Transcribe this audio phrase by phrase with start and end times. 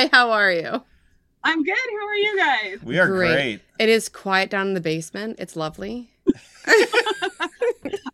[0.00, 0.82] Hi, how are you?
[1.44, 1.76] I'm good.
[1.76, 2.82] How are you guys?
[2.82, 3.32] We are Great.
[3.34, 3.60] great.
[3.78, 5.36] It is quiet down in the basement.
[5.38, 6.10] It's lovely.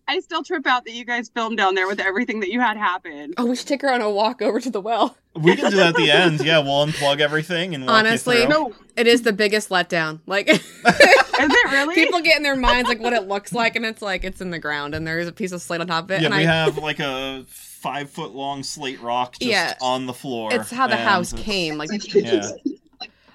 [0.08, 2.76] I still trip out that you guys filmed down there with everything that you had
[2.76, 3.34] happen.
[3.38, 5.16] Oh, we should take her on a walk over to the well.
[5.36, 6.40] We can do that at the end.
[6.44, 8.48] Yeah, we'll unplug everything and walk Honestly, through.
[8.48, 10.18] No, It is the biggest letdown.
[10.26, 10.60] Like is
[11.38, 11.94] it really?
[11.94, 14.50] people get in their minds like what it looks like, and it's like it's in
[14.50, 16.22] the ground, and there's a piece of slate on top of it.
[16.22, 17.44] Yeah, and we I, have like a
[17.80, 19.74] five foot long slate rock just Yeah.
[19.80, 20.52] on the floor.
[20.52, 21.76] it's how the and house it's- came.
[21.78, 22.50] Like Yeah.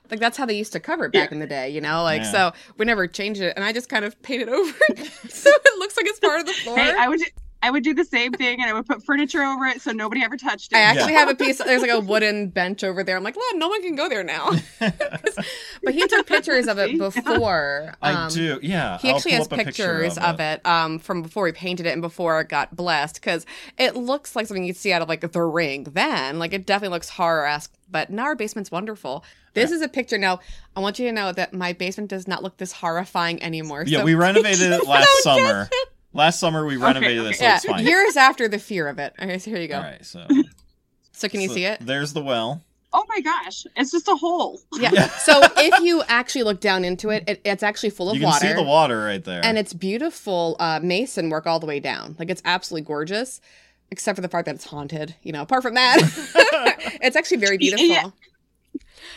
[0.10, 2.04] like that's how they used to cover it back in the day, you know.
[2.04, 2.32] Like Yeah.
[2.32, 4.98] so, we never changed it, and I just kind of painted over it
[5.32, 6.78] so it looks like it's part of the floor.
[6.78, 7.26] Hey, I would ju-
[7.64, 10.24] I would do the same thing, and I would put furniture over it so nobody
[10.24, 10.78] ever touched it.
[10.78, 11.20] I actually Yeah.
[11.20, 11.60] have a piece.
[11.60, 13.16] There's like a wooden bench over there.
[13.18, 14.52] I'm like, "Look, no one can go there now.
[14.80, 16.98] but he took pictures of it See?
[16.98, 17.94] before.
[18.02, 18.60] I um, do.
[18.62, 18.98] Yeah.
[18.98, 21.86] He I'll actually has up a picture pictures of it, um, from before he painted
[21.86, 23.46] it and before it got blessed because
[23.78, 25.84] it looks like something you'd see out of like The Ring.
[25.84, 27.74] Then, like, it definitely looks horror esque.
[27.90, 29.24] But now our basement's wonderful.
[29.54, 30.18] This is a picture.
[30.18, 30.40] Now,
[30.76, 33.84] I want you to know that my basement does not look this horrifying anymore.
[33.86, 35.70] Yeah, so, we renovated it last summer.
[36.14, 37.36] Last summer we renovated this.
[37.36, 37.86] it, so yeah, it's fine.
[37.86, 39.14] years after the fear of it.
[39.20, 39.78] Okay, so here you go.
[39.78, 40.26] All right, so
[41.14, 41.80] So can you so see it?
[41.82, 42.64] There's the well.
[42.94, 44.60] Oh my gosh, it's just a hole.
[44.74, 44.90] Yeah.
[44.92, 45.08] Yeah.
[45.08, 48.18] so if you actually look down into it, it it's actually full of water.
[48.20, 48.48] You can water.
[48.48, 49.40] see the water right there.
[49.46, 52.18] and it's beautiful uh, mason work all the way down.
[52.20, 53.40] Like it's absolutely gorgeous,
[53.92, 55.16] except for the fact that it's haunted.
[55.24, 56.00] You know, apart from that,
[57.02, 58.14] it's actually very beautiful.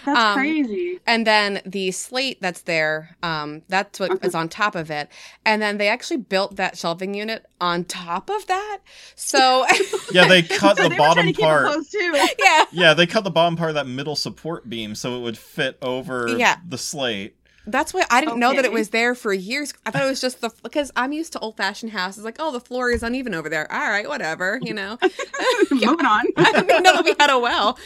[0.06, 0.14] Yeah.
[0.14, 1.00] That's Um, crazy.
[1.06, 4.38] And then the slate that's there, um, that's what is Okay.
[4.38, 5.08] on top of it.
[5.44, 8.78] And then they actually built that shelving unit on top of that.
[9.14, 9.66] So
[10.12, 11.66] yeah, they cut So the they were trying bottom keep part.
[11.66, 12.28] close too.
[12.38, 15.38] yeah, Yeah, they cut the bottom part of that middle support beam so it would
[15.38, 16.56] fit over Yeah.
[16.68, 17.36] the slate.
[17.66, 19.72] That's why I didn't know that it was there for years.
[19.86, 22.22] I thought it was just the because I'm used to old fashioned houses.
[22.24, 23.70] Like, oh, the floor is uneven over there.
[23.72, 24.98] All right, whatever, you know.
[25.70, 26.24] Moving on.
[26.36, 27.78] I didn't know that we had a well.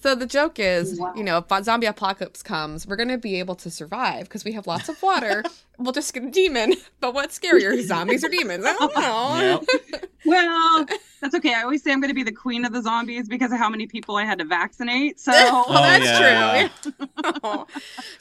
[0.00, 1.12] So the joke is, Wow.
[1.14, 4.52] you know, if zombie apocalypse comes, we're going to be able to survive because we
[4.52, 5.44] have lots of water.
[5.78, 6.74] we'll just get a demon.
[7.00, 8.64] But what's scarier, zombies or demons?
[8.66, 9.62] I don't know.
[9.92, 10.04] Yep.
[10.26, 10.86] Well,
[11.22, 11.54] that's okay.
[11.54, 13.70] I always say I'm going to be the queen of the zombies because of how
[13.70, 15.18] many people I had to vaccinate.
[15.18, 17.66] So Oh, that's yeah, true.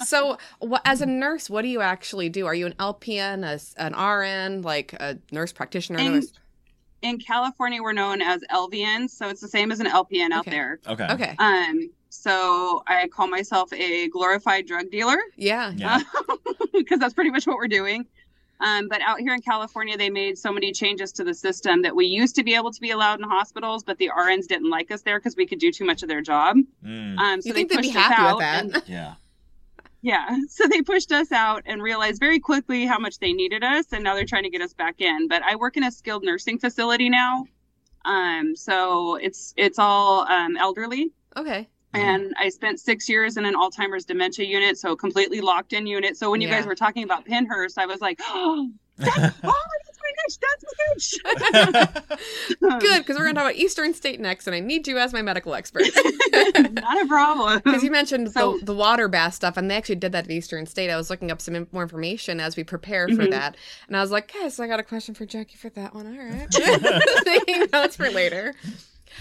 [0.05, 2.45] so, what, as a nurse, what do you actually do?
[2.45, 5.99] Are you an LPN, a s an RN, like a nurse practitioner?
[5.99, 6.33] In- nurse-
[7.01, 10.79] in California, we're known as LVNs, so it's the same as an LPN out there.
[10.85, 11.07] Okay.
[11.11, 11.35] Okay.
[11.39, 15.71] Um, so I call myself a glorified drug dealer Yeah.
[15.77, 16.01] Yeah.
[16.73, 18.05] because that's pretty much what we're doing.
[18.61, 21.95] Um, but out here in California, they made so many changes to the system that
[21.95, 24.91] we used to be able to be allowed in hospitals, but the RNs didn't like
[24.91, 26.57] us there because we could do too much of their job.
[26.85, 28.63] Mm, Um, so You they think they'd be pushed us happy out with that?
[28.65, 29.13] and- yeah.
[30.01, 33.87] Yeah, so they pushed us out and realized very quickly how much they needed us,
[33.91, 35.27] and now they're trying to get us back in.
[35.27, 37.45] But I work in a skilled nursing facility now,
[38.05, 41.11] um, so it's it's all um, elderly.
[41.37, 41.67] Okay.
[41.91, 46.17] And I spent six years in an Alzheimer's dementia unit, so completely locked in unit.
[46.17, 46.57] So when you Yeah.
[46.57, 50.37] guys were talking about Pennhurst, I was like, oh, that's, oh, that's my niche.
[50.41, 52.79] That's my niche.
[52.81, 55.13] Good, because we're going to talk about Eastern State next, and I need you as
[55.13, 55.83] my medical expert.
[56.33, 57.61] Not a problem.
[57.63, 60.31] Because you mentioned So- the, the water bath stuff, and they actually did that at
[60.31, 60.89] Eastern State.
[60.89, 63.31] I was looking up some more information as we prepare for Mhm.
[63.31, 63.55] that,
[63.87, 66.25] and I was like, "Guys, I got a question for Jackie for that one." All
[66.25, 66.49] right,
[67.25, 68.53] taking notes for later.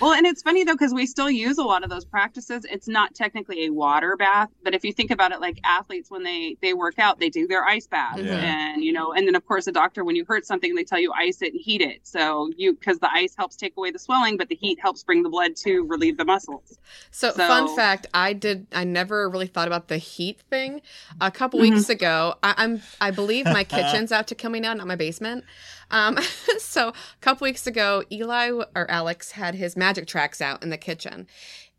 [0.00, 2.65] Well, and it's funny though because we still use a lot of those practices.
[2.71, 6.22] It's not technically a water bath, but if you think about it, like athletes when
[6.22, 8.34] they they work out, they do their ice bath, Yeah.
[8.37, 10.99] and you know, and then of course a doctor when you hurt something, they tell
[11.00, 12.00] you ice it and heat it.
[12.06, 15.22] So you because the ice helps take away the swelling, but the heat helps bring
[15.22, 16.78] the blood to relieve the muscles.
[17.10, 18.66] So, So- fun fact: I did.
[18.72, 20.81] I never really thought about the heat thing.
[21.20, 21.70] A couple Mhm.
[21.75, 22.82] weeks ago, I, I'm.
[23.00, 25.44] I believe my kitchen's out to kill me now, not my basement.
[25.91, 26.19] Um,
[26.59, 30.76] so a couple weeks ago, Eli or Alex had his magic tracks out in the
[30.76, 31.26] kitchen,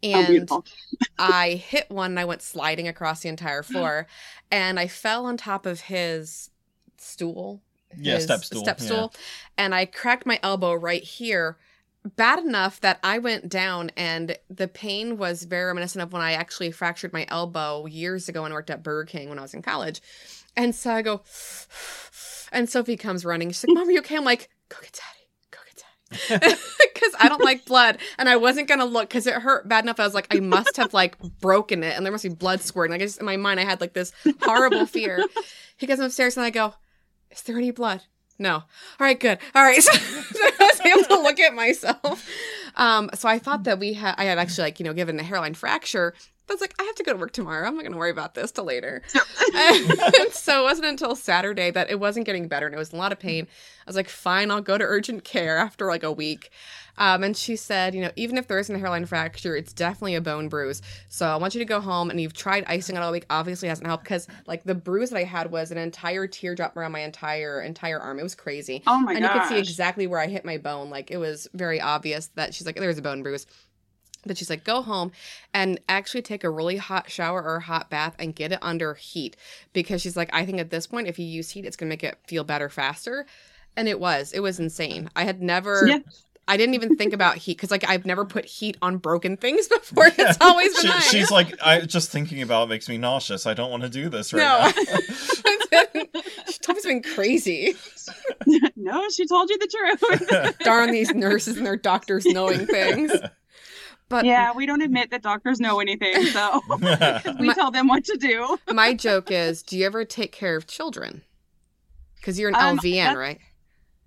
[0.04, 0.66] oh, and beautiful.
[1.20, 4.08] I hit one and I went sliding across the entire floor
[4.52, 6.50] and I fell on top of his
[6.98, 7.62] stool.
[7.98, 8.86] Yeah, his step stool, Step yeah.
[8.86, 9.14] stool.
[9.58, 11.58] And I cracked my elbow right here.
[12.16, 16.32] Bad enough that I went down and the pain was very reminiscent of when I
[16.32, 19.54] actually fractured my elbow years ago when I worked at Burger King when I was
[19.54, 20.02] in college.
[20.56, 21.22] And so I go,
[22.52, 23.50] and Sophie comes running.
[23.50, 24.18] She's like, Mom, are you okay?
[24.18, 25.30] I'm like, go get daddy.
[25.52, 26.56] Go get daddy.
[26.94, 27.98] Because I don't like blood.
[28.18, 30.02] And I wasn't going to look because it hurt bad enough.
[30.02, 32.92] I was like, I must have like broken it and there must be blood squirting.
[32.92, 34.12] Like, I just, in my mind, I had like this
[34.42, 35.24] horrible fear.
[35.78, 36.74] He goes upstairs and I go,
[37.32, 38.04] Is there any blood?
[38.38, 38.56] No.
[38.56, 38.64] All
[39.00, 39.38] right, good.
[39.56, 39.82] All right.
[40.30, 42.28] So, I was able to look at myself.
[42.76, 45.24] Um, so I thought that we had, I had actually like, you know, given a
[45.24, 46.14] hairline fracture.
[46.50, 47.68] But I was like, I have to go to work tomorrow.
[47.68, 49.04] I'm not going to worry about this till later.
[49.54, 52.96] and so it wasn't until Saturday that it wasn't getting better and it was in
[52.96, 53.46] a lot of pain.
[53.46, 56.50] I was like, fine, I'll go to urgent care after like a week.
[56.98, 60.16] Um, and she said, you know, even if there isn't a hairline fracture, it's definitely
[60.16, 60.82] a bone bruise.
[61.08, 63.28] So I want you to go home and you've tried icing it all week.
[63.30, 66.94] Obviously, hasn't helped because like the bruise that I had was an entire teardrop around
[66.94, 68.18] my entire entire arm.
[68.18, 68.82] It was crazy.
[68.88, 70.90] Oh my and you could see exactly where I hit my bone.
[70.90, 73.46] Like it was very obvious that she's like, there's a bone bruise.
[74.26, 75.12] But she's like, go home
[75.54, 78.94] and actually take a really hot shower or a hot bath and get it under
[78.96, 79.38] heat.
[79.74, 81.94] Because she's like, I think at this point, if you use heat, it's going to
[81.94, 83.26] make it feel better faster.
[83.78, 84.34] And it was.
[84.34, 85.10] It was insane.
[85.16, 85.88] I had never.
[85.88, 86.00] Yeah.
[86.50, 89.68] I didn't even think about heat because, like, I've never put heat on broken things
[89.70, 90.08] before.
[90.08, 91.10] It's always been She, nice.
[91.10, 93.46] she's like, I just thinking about it makes me nauseous.
[93.46, 94.66] I don't want to do this right No.
[94.66, 94.72] now.
[96.50, 97.76] she told me something crazy.
[98.76, 100.58] no, she told you the truth.
[100.62, 103.12] Darn these nurses and their doctors knowing things.
[104.10, 106.62] But yeah, we don't admit that doctors know anything, so
[107.40, 108.58] we My- tell them what to do.
[108.74, 111.22] my joke is, do you ever take care of children?
[112.16, 113.40] Because you're an Um, LVN, right?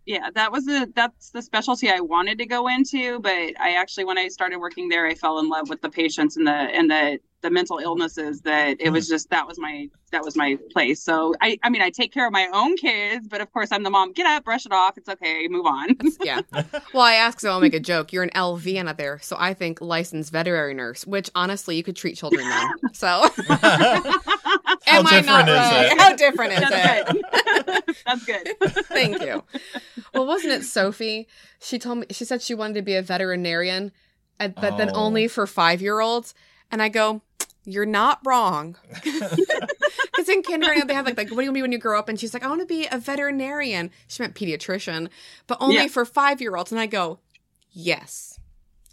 [0.05, 4.05] Yeah, that was the that's the specialty I wanted to go into, but I actually
[4.05, 6.91] when I started working there, I fell in love with the patients and the and
[6.91, 9.15] the the mental illnesses that it was hmm.
[9.15, 11.03] just that was my that was my place.
[11.03, 13.83] So I I mean I take care of my own kids, but of course I'm
[13.83, 14.13] the mom.
[14.13, 14.97] Get up, brush it off.
[14.97, 15.49] It's okay.
[15.49, 15.97] Move on.
[16.23, 16.41] Yeah.
[16.95, 18.13] Well, I ask, so I'll make a joke.
[18.13, 21.97] You're an LVN out there, so I think licensed veterinary nurse, which honestly, you could
[21.97, 22.69] treat children then.
[22.93, 23.07] So,
[23.49, 25.89] am I different not is right?
[25.93, 25.99] it?
[25.99, 27.97] How different is it?
[28.07, 28.49] That's good.
[28.61, 28.87] That's good.
[28.87, 29.43] Thank you.
[30.13, 31.29] Well, wasn't it Sophie?
[31.61, 33.93] She told me she said she wanted to be a veterinarian,
[34.39, 35.05] and, but then Oh.
[35.07, 36.35] only for five year olds.
[36.71, 37.23] And I go,
[37.65, 38.77] you're not wrong.
[40.13, 41.79] Because in kindergarten they have like, like, what do you want to be when you
[41.79, 42.09] grow up?
[42.09, 43.91] And she's like, I want to be a veterinarian.
[44.09, 45.09] She meant pediatrician,
[45.47, 45.87] but only Yeah.
[45.87, 46.71] for five year olds.
[46.71, 47.19] And I go,
[47.73, 48.39] yes,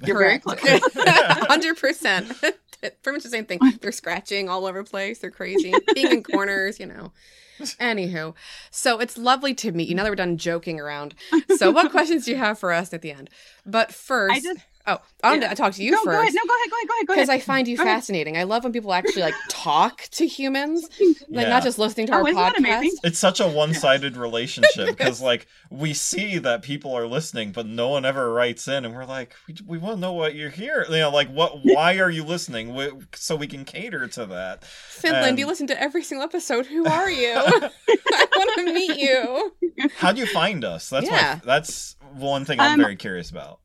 [0.04, 0.82] You're very correct, close.
[0.96, 2.32] hundred percent.
[2.40, 3.60] Pretty much the same thing.
[3.82, 5.20] They're scratching all over the place.
[5.20, 7.12] They're crazy, being in corners, you know.
[7.60, 8.34] Anywho,
[8.72, 9.96] so it's lovely to meet you.
[9.96, 11.14] Now that we're done joking around,
[11.58, 13.30] so what questions do you have for us at the end?
[13.66, 14.62] But first, I just
[14.98, 15.50] oh, I want yeah.
[15.50, 16.34] to talk to you no, go ahead.
[16.34, 16.70] No, go ahead.
[16.70, 16.88] Go ahead.
[16.88, 17.26] Go ahead.
[17.26, 17.30] Because.
[17.30, 17.96] I find you Go ahead.
[17.98, 18.38] fascinating.
[18.38, 20.88] I love when people actually like talk to humans,
[21.30, 21.50] like Yeah.
[21.50, 22.58] not just listening to Oh, our isn't that podcast.
[22.60, 23.00] amazing?
[23.04, 27.90] It's such a one-sided relationship because like we see that people are listening, but no
[27.90, 30.86] one ever writes in, and we're like, we, we want to know what you're here.
[30.90, 31.60] You know, like what?
[31.64, 32.74] Why are you listening?
[32.74, 34.64] We, so we can cater to that.
[34.66, 36.66] Finland, you Um, listen to every single episode.
[36.66, 37.34] Who are you?
[37.36, 39.54] I want to meet you.
[39.98, 40.90] How do you find us?
[40.90, 41.40] That's Yeah.
[41.40, 43.60] my, that's one thing I'm Um, very curious about.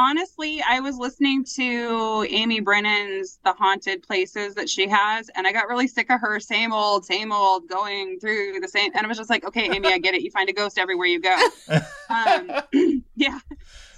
[0.00, 5.50] Honestly, I was listening to Amy Brennan's The Haunted Places that she has, and I
[5.52, 8.92] got really sick of her same old, same old going through the same.
[8.94, 10.22] And I was just like, okay, Amy, I get it.
[10.22, 11.36] You find a ghost everywhere you go.
[12.10, 12.50] Um,
[13.16, 13.38] yeah.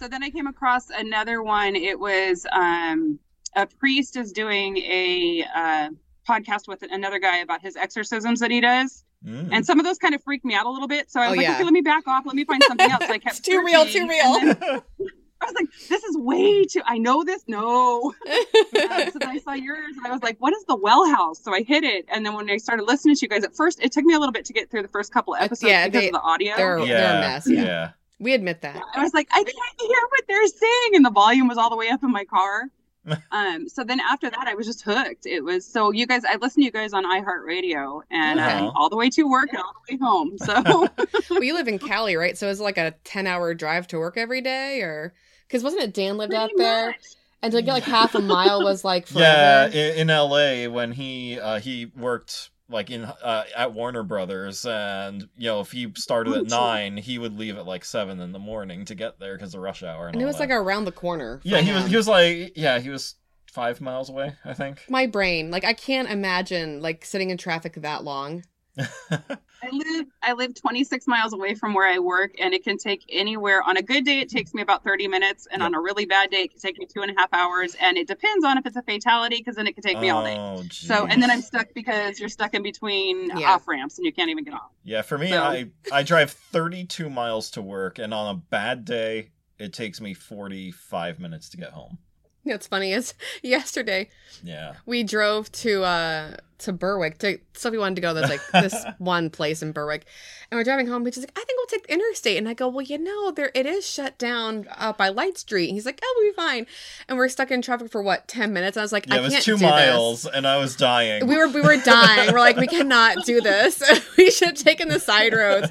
[0.00, 1.76] So then I came across another one.
[1.76, 3.20] It was um,
[3.54, 5.90] a priest is doing a uh,
[6.28, 9.04] podcast with another guy about his exorcisms that he does.
[9.24, 9.50] Mm.
[9.52, 11.08] And some of those kind of freaked me out a little bit.
[11.08, 11.54] So I Oh, was like, yeah.
[11.54, 12.26] okay, let me back off.
[12.26, 13.06] Let me find something else.
[13.06, 14.82] So I kept It's too real, too and real.
[15.40, 16.82] then I was like, this is way too.
[16.86, 17.42] I know this.
[17.48, 18.12] No.
[18.28, 21.42] Uh, so then I saw yours, and I was like, what is the well house?
[21.42, 23.80] So I hit it, and then when I started listening to you guys, at first
[23.82, 25.70] it took me a little bit to get through the first couple of Uh, episodes
[25.70, 26.56] yeah, because they- of the audio.
[26.56, 27.62] they're- yeah, a mess, yeah.
[27.62, 27.90] yeah.
[28.18, 28.82] we admit that.
[28.94, 31.76] I was like, I can't hear what they're saying, and the volume was all the
[31.76, 32.64] way up in my car.
[33.32, 35.24] um, so then after that, I was just hooked.
[35.24, 36.22] It was so you guys.
[36.26, 38.50] I listened to you guys on iHeartRadio, and Okay.
[38.58, 40.36] um, all the way to work and all the way home.
[40.36, 40.86] So
[41.30, 42.36] well, you live in Cali, right?
[42.36, 45.14] So it's like a ten-hour drive to work every day, or
[45.50, 46.96] because wasn't it Dan lived out Pretty there,
[47.42, 51.40] and to get like half a mile was like Yeah, in, in LA when he
[51.40, 56.34] uh, he worked like in uh, at Warner Brothers, and you know if he started
[56.34, 59.54] at nine, he would leave at like seven in the morning to get there because
[59.54, 60.06] of rush hour.
[60.06, 60.48] And, and it was that.
[60.48, 61.40] like around the corner.
[61.42, 63.16] yeah, from he was he was like yeah he was
[63.50, 64.84] five miles away, I think.
[64.88, 68.44] my brain like i can't imagine like sitting in traffic that long
[69.62, 73.04] I live I live 26 miles away from where I work, and it can take
[73.10, 73.62] anywhere.
[73.62, 75.66] On a good day, it takes me about 30 minutes, and Yep.
[75.66, 77.74] on a really bad day, it can take me two and a half hours.
[77.80, 80.24] And it depends on if it's a fatality, because then it could take me all
[80.24, 80.36] day.
[80.38, 81.30] Oh, So, and then.
[81.30, 83.52] I'm stuck because you're stuck in between Yeah.
[83.52, 84.70] off ramps, and you can't even get off.
[84.82, 88.84] Yeah, for me, So- I I drive 32 miles to work, and on a bad
[88.84, 91.98] day, it takes me 45 minutes to get home.
[92.44, 94.08] You know, what's funny is yesterday
[94.42, 94.74] Yeah.
[94.86, 99.30] we drove to uh to Berwick to Sophie wanted to go to like this one
[99.30, 100.04] place in Berwick
[100.50, 101.06] and we're driving home.
[101.06, 102.36] He's like, I think we'll take the interstate.
[102.36, 105.68] And I go, Well, you know, there it is shut down uh, by Light Street.
[105.68, 106.66] And he's like, Oh, we'll be fine.
[107.08, 108.76] And we're stuck in traffic for what, ten minutes?
[108.76, 109.70] I was like, Yeah, I it was can't two do this.
[109.70, 111.26] miles, and I was dying.
[111.26, 112.30] We were we were dying.
[112.32, 113.82] We're like, we cannot do this.
[114.18, 115.68] we should have taken the side roads.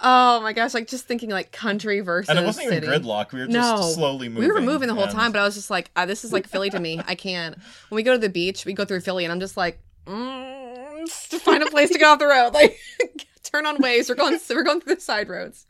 [0.00, 3.32] Oh my gosh, like just thinking like country versus and it wasn't even gridlock.
[3.32, 3.80] We were just No.
[3.90, 4.48] slowly moving.
[4.48, 6.32] We were moving the whole and- time, but I was just like, uh, this is
[6.32, 7.00] like Philly to me.
[7.06, 7.56] I can't.
[7.88, 11.06] When we go to the beach, we go through Philly, and I'm just like, mm,
[11.06, 12.50] just to find a place to get off the road.
[12.54, 12.78] Like,
[13.44, 14.08] turn on Waze.
[14.08, 14.38] We're going.
[14.50, 15.64] We're going through the side roads.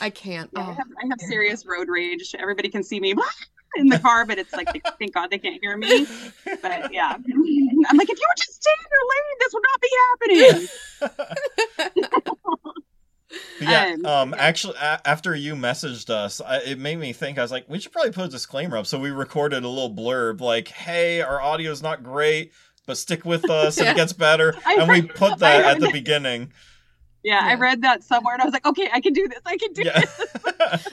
[0.00, 0.50] I can't.
[0.52, 0.74] Yeah, I Oh.
[0.74, 2.34] have I have serious road rage.
[2.38, 3.14] Everybody can see me
[3.76, 4.68] in the car, but it's like
[4.98, 6.06] thank God they can't hear me.
[6.60, 9.80] But yeah, I'm like, if you would just stay in your lane, this would not
[9.80, 9.90] be
[10.50, 10.68] happening.
[13.60, 13.94] Yeah.
[14.04, 14.34] Um, Um.
[14.38, 17.38] Actually, a- after you messaged us, I, it made me think.
[17.38, 18.86] I was like, we should probably put a disclaimer up.
[18.86, 22.52] So we recorded a little blurb, like, "Hey, our audio is not great,
[22.86, 23.76] but stick with us.
[23.78, 23.92] and Yeah.
[23.92, 25.92] It gets better." I and we heard- put I that at the that.
[25.92, 26.52] beginning.
[27.22, 29.40] Yeah, I read that somewhere, and I was like, okay, I can do this.
[29.44, 30.00] I can do Yeah.
[30.00, 30.26] this.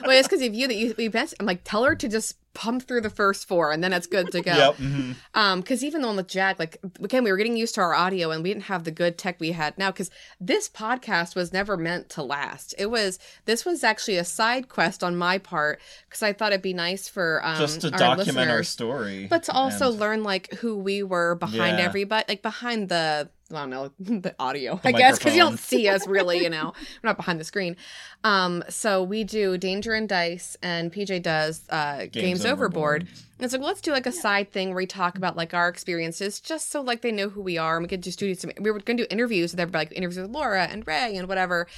[0.02, 1.34] Well, it's because of you that you we best.
[1.38, 4.32] I'm like, tell her to just pump through the first four, and then it's good
[4.32, 4.54] to go.
[4.54, 4.76] Yep.
[4.76, 5.14] mhm.
[5.34, 7.94] Um, because even the one with Jack, like again, we were getting used to our
[7.94, 9.90] audio, and we didn't have the good tech we had now.
[9.90, 12.74] Because this podcast was never meant to last.
[12.78, 16.62] It was this was actually a side quest on my part because I thought it'd
[16.62, 20.22] be nice for um, Just to our document our story, but to also and- learn
[20.22, 21.84] like who we were behind Yeah.
[21.84, 25.58] everybody, like behind the I don't know the audio, The I guess, because you don't
[25.58, 27.76] see us really, you know, we're not behind the screen.
[28.24, 33.02] Um, so we do Danger and Dice, and PJ does uh, Games, Overboard.
[33.02, 35.68] And it's like, let's do like a side thing where we talk about like our
[35.68, 37.76] experiences, just so like they know who we are.
[37.76, 38.50] And we could just do some.
[38.60, 41.28] We were going to do interviews with everybody, like interviews with Laura and Ray and
[41.28, 41.68] whatever.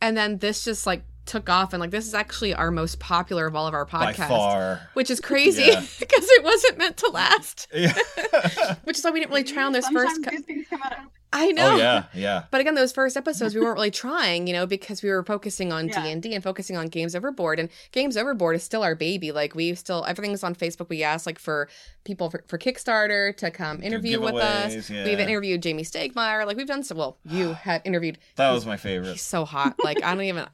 [0.00, 3.46] And then this just like took off, and like this is actually our most popular
[3.46, 4.80] of all of our by podcasts, far.
[4.94, 5.80] which is crazy Yeah.
[6.00, 7.68] because it wasn't meant to last.
[7.76, 7.92] Yeah.
[8.84, 10.24] Which is why we didn't really try on those Sometimes first.
[10.24, 10.98] Co- good things come out of
[11.32, 11.74] I oh, know.
[11.74, 12.44] oh yeah, yeah.
[12.50, 15.72] But again, those first episodes, we weren't really trying, you know, because we were focusing
[15.72, 17.58] on d&d and focusing on Games Overboard.
[17.58, 19.32] And Games Overboard is still our baby.
[19.32, 20.88] Like we still everything's on Facebook.
[20.88, 21.68] We asked like for
[22.04, 24.72] people for, for Kickstarter to come interview with us.
[24.74, 25.26] giveaways, We've yeah.
[25.26, 26.46] interviewed Jamey Stegmaier.
[26.46, 26.94] Like we've done so.
[26.94, 28.18] Well, you have interviewed.
[28.36, 29.18] That was my He's favorite.
[29.18, 29.76] so hot.
[29.84, 30.46] Like I don't even.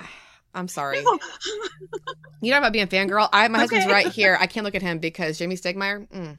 [0.54, 1.02] I'm sorry.
[2.40, 3.28] You know about being a fangirl?
[3.32, 4.37] I my husband's right here.
[4.38, 6.09] I can't look at him because Jamey Stegmaier.
[6.09, 6.38] Mm.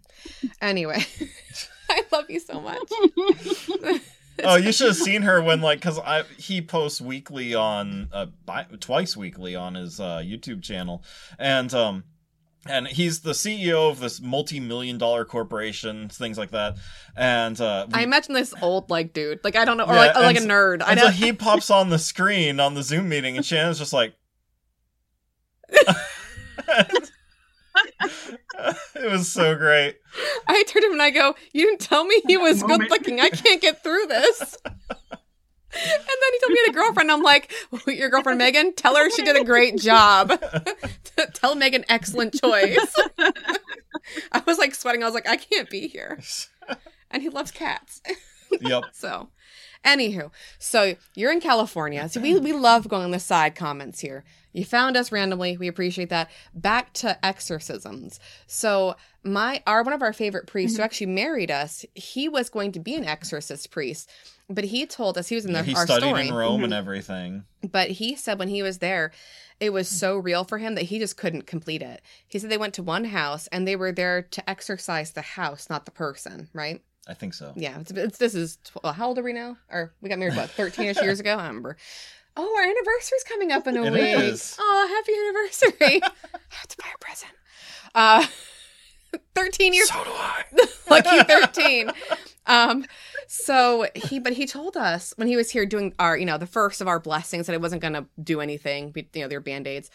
[0.62, 1.04] Anyway,
[1.90, 2.92] I love you so much.
[4.44, 8.28] oh, you should have seen her when like because I he posts weekly on uh
[8.46, 11.04] bi- twice weekly on his uh YouTube channel,
[11.40, 12.04] and um.
[12.66, 16.78] And he's the CEO of this multi-million dollar corporation, things like that.
[17.16, 20.00] And uh, we- I imagine this old like dude, like I don't know, or Yeah,
[20.00, 20.82] like or like a and- nerd.
[20.86, 21.04] I know.
[21.04, 24.14] so he pops on the screen on the Zoom meeting, and Shannon's just like,
[28.96, 29.98] it was so great.
[30.48, 33.20] I turned to him and I go, "You didn't tell me he was good looking.
[33.20, 34.58] I can't get through this."
[35.76, 37.12] And then he told me he had a girlfriend.
[37.12, 37.52] I'm like,
[37.88, 38.74] "Your girlfriend Megan?
[38.74, 40.32] Tell her she did a great job.
[41.34, 42.94] tell Megan excellent choice."
[44.32, 45.04] I was like sweating.
[45.04, 46.20] I was like, "I can't be here."
[47.10, 48.02] And he loves cats.
[48.62, 48.84] yep.
[48.94, 49.30] So,
[49.86, 52.08] anywho, so you're in California.
[52.10, 54.24] So we we love going on the side comments here.
[54.52, 55.58] You found us randomly.
[55.58, 56.30] We appreciate that.
[56.54, 58.20] Back to exorcisms.
[58.48, 62.72] So my our one of our favorite priests who actually married us, he was going
[62.74, 64.10] to be an exorcist priest,
[64.50, 66.28] but he told us he was in the, he our studied story.
[66.28, 66.66] in Rome Mhm.
[66.66, 67.44] and everything.
[67.70, 69.12] But he said when he was there,
[69.60, 72.02] it was so real for him that he just couldn't complete it.
[72.28, 75.70] He said they went to one house and they were there to exorcise the house,
[75.70, 76.82] not the person, right?
[77.08, 77.52] I think so.
[77.56, 79.58] Yeah, it's, it's this is well, how old are we now?
[79.70, 81.36] Or we got married what thirteen ish years ago?
[81.38, 81.76] I remember.
[82.36, 84.02] Oh, our anniversary's coming up in a It week.
[84.32, 84.56] is.
[84.60, 86.02] Oh, happy anniversary!
[86.34, 87.32] I have to buy a present.
[87.94, 88.26] Uh,
[89.36, 90.44] thirteen years, So do I.
[90.90, 91.92] lucky thirteen.
[92.46, 92.86] Um,
[93.28, 96.46] so he, but he told us when he was here doing our, you know, the
[96.46, 98.94] first of our blessings that it wasn't going to do anything.
[98.96, 99.90] You know, they're band aids.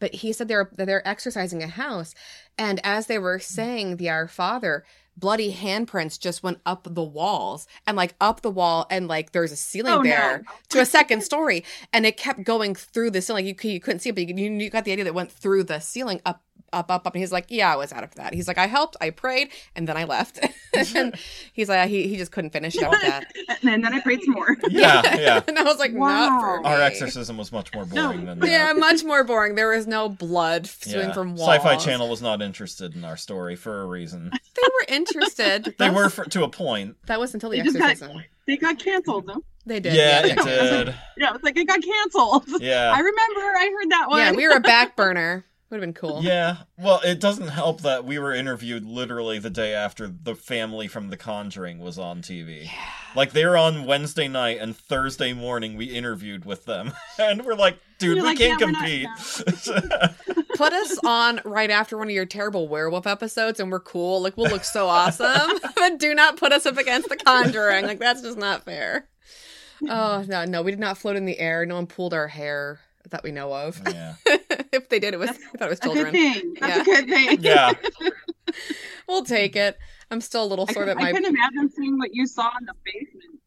[0.00, 2.14] But he said they're they're exorcising a house,
[2.58, 4.84] and as they were saying the Our Father,
[5.16, 9.52] bloody handprints just went up the walls and like up the wall, and like there's
[9.52, 10.02] a ceiling Oh, no.
[10.02, 13.46] there to a second story, and it kept going through the ceiling.
[13.46, 15.64] You, you couldn't see it, but you, you got the idea that it went through
[15.64, 16.42] the ceiling up.
[16.72, 18.66] Up, up, up, and he's like, "Yeah, I was out of that." He's like, "I
[18.66, 20.40] helped, I prayed, and then I left."
[20.96, 21.14] and
[21.52, 23.32] he's like, he, he just couldn't finish it with that.
[23.62, 24.56] and then I prayed some more.
[24.70, 25.40] Yeah, yeah.
[25.46, 26.62] and I was like, "Not for Wow.
[26.62, 28.48] me." Our exorcism was much more boring than that.
[28.50, 29.54] Yeah, much more boring.
[29.54, 31.12] There was no blood spewing Yeah.
[31.12, 31.48] from walls.
[31.48, 34.30] Sci-Fi Channel was not interested in our story for a reason.
[34.32, 35.76] They were interested.
[35.78, 36.96] They were for, to a point.
[37.06, 38.24] That was until the They just got- exorcism.
[38.48, 39.44] They got canceled though.
[39.64, 39.94] They did.
[39.94, 40.94] yeah, they it did.
[41.16, 42.44] Yeah, it's like it got canceled.
[42.60, 43.40] Yeah, I remember.
[43.40, 44.18] I heard that one.
[44.18, 45.44] Yeah, we were a back burner.
[45.74, 46.22] Would have been cool.
[46.22, 46.58] Yeah.
[46.78, 51.08] Well, it doesn't help that we were interviewed literally the day after the family from
[51.10, 52.66] The Conjuring was on TV.
[52.66, 52.70] Yeah.
[53.16, 56.92] Like they were on Wednesday night and Thursday morning we interviewed with them.
[57.18, 60.48] And we're like, dude, You're we like, can't "Yeah, we're not compete.
[60.56, 64.22] Put us on right after one of your terrible werewolf episodes, and we're cool.
[64.22, 65.58] Like we'll look so awesome.
[65.74, 67.84] but do not put us up against the Conjuring.
[67.84, 69.08] Like that's just not fair.
[69.88, 71.66] Oh no, no, we did not float in the air.
[71.66, 72.78] No one pulled our hair
[73.10, 73.80] that we know of.
[73.92, 74.14] yeah.
[74.82, 76.12] if they did, it was I thought it was a good children.
[76.12, 76.54] thing.
[76.60, 76.82] That's Yeah.
[76.82, 77.38] a good thing.
[77.40, 77.72] Yeah.
[79.08, 79.76] We'll take it.
[80.10, 82.26] I'm still a little I, sore could, that I my couldn't imagine seeing what you
[82.26, 83.40] saw in the basement.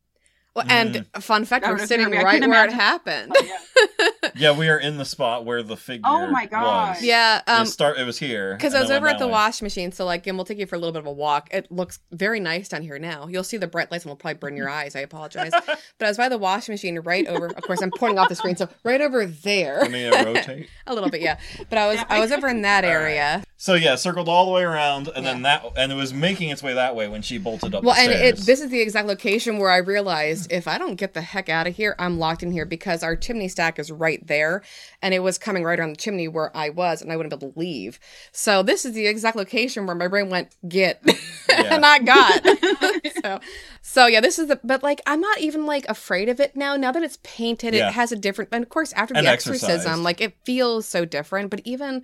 [0.54, 1.24] Well, and mm.
[1.24, 2.18] fun fact, That we're sitting scared me.
[2.18, 3.32] I right couldn't where it happened.
[3.36, 3.58] Oh, yeah.
[4.38, 6.04] Yeah, we are in the spot where the figure.
[6.06, 6.90] Oh my God.
[6.90, 7.04] Was.
[7.04, 7.98] yeah, um, it start.
[7.98, 9.32] It was here because I was over at the way.
[9.32, 11.50] wash machine, so like, and we'll take you for a little bit of a walk.
[11.52, 13.28] It looks very nice down here now.
[13.28, 14.96] You'll see the bright lights, and will probably burn your eyes.
[14.96, 17.48] I apologize, but I was by the wash machine, right over.
[17.48, 20.70] Of course, I'm pointing off the screen, so right over there, Let me uh, rotate.
[20.88, 21.40] a little bit, yeah.
[21.70, 22.96] But I was, I was over in that All right.
[22.98, 23.44] area.
[23.60, 26.62] So yeah, circled all the way around, and then that, and it was making its
[26.62, 27.84] way that way when she bolted up.
[27.84, 30.96] Well, the and it, this is the exact location where I realized if I don't
[30.96, 33.92] get the heck out of here, I'm locked in here because our chimney stack is
[33.92, 34.64] right there,
[35.02, 37.46] and it was coming right around the chimney where I was, and I wouldn't be
[37.46, 38.00] able to leave.
[38.32, 41.02] So this is the exact location where my brain went get,
[41.50, 41.76] Yeah.
[41.76, 42.44] and I got.
[43.24, 43.40] so,
[43.82, 44.60] so yeah, this is the.
[44.64, 46.76] But like, I'm not even like afraid of it now.
[46.76, 47.90] Now that it's painted, Yeah.
[47.90, 48.50] it has a different.
[48.54, 50.02] And of course, after the exorcism, exorcised.
[50.02, 51.50] like it feels so different.
[51.52, 52.04] But even.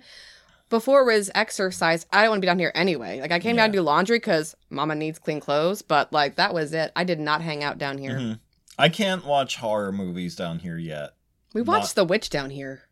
[0.70, 3.20] Before it was exorcise, I don't want to be down here anyway.
[3.20, 6.54] Like I came down to do laundry because Mama needs clean clothes, but like that
[6.54, 6.90] was it.
[6.96, 8.18] I did not hang out down here.
[8.18, 8.38] Mhm.
[8.78, 11.10] I can't watch horror movies down here yet.
[11.54, 12.82] We Not- watched The Witch down here.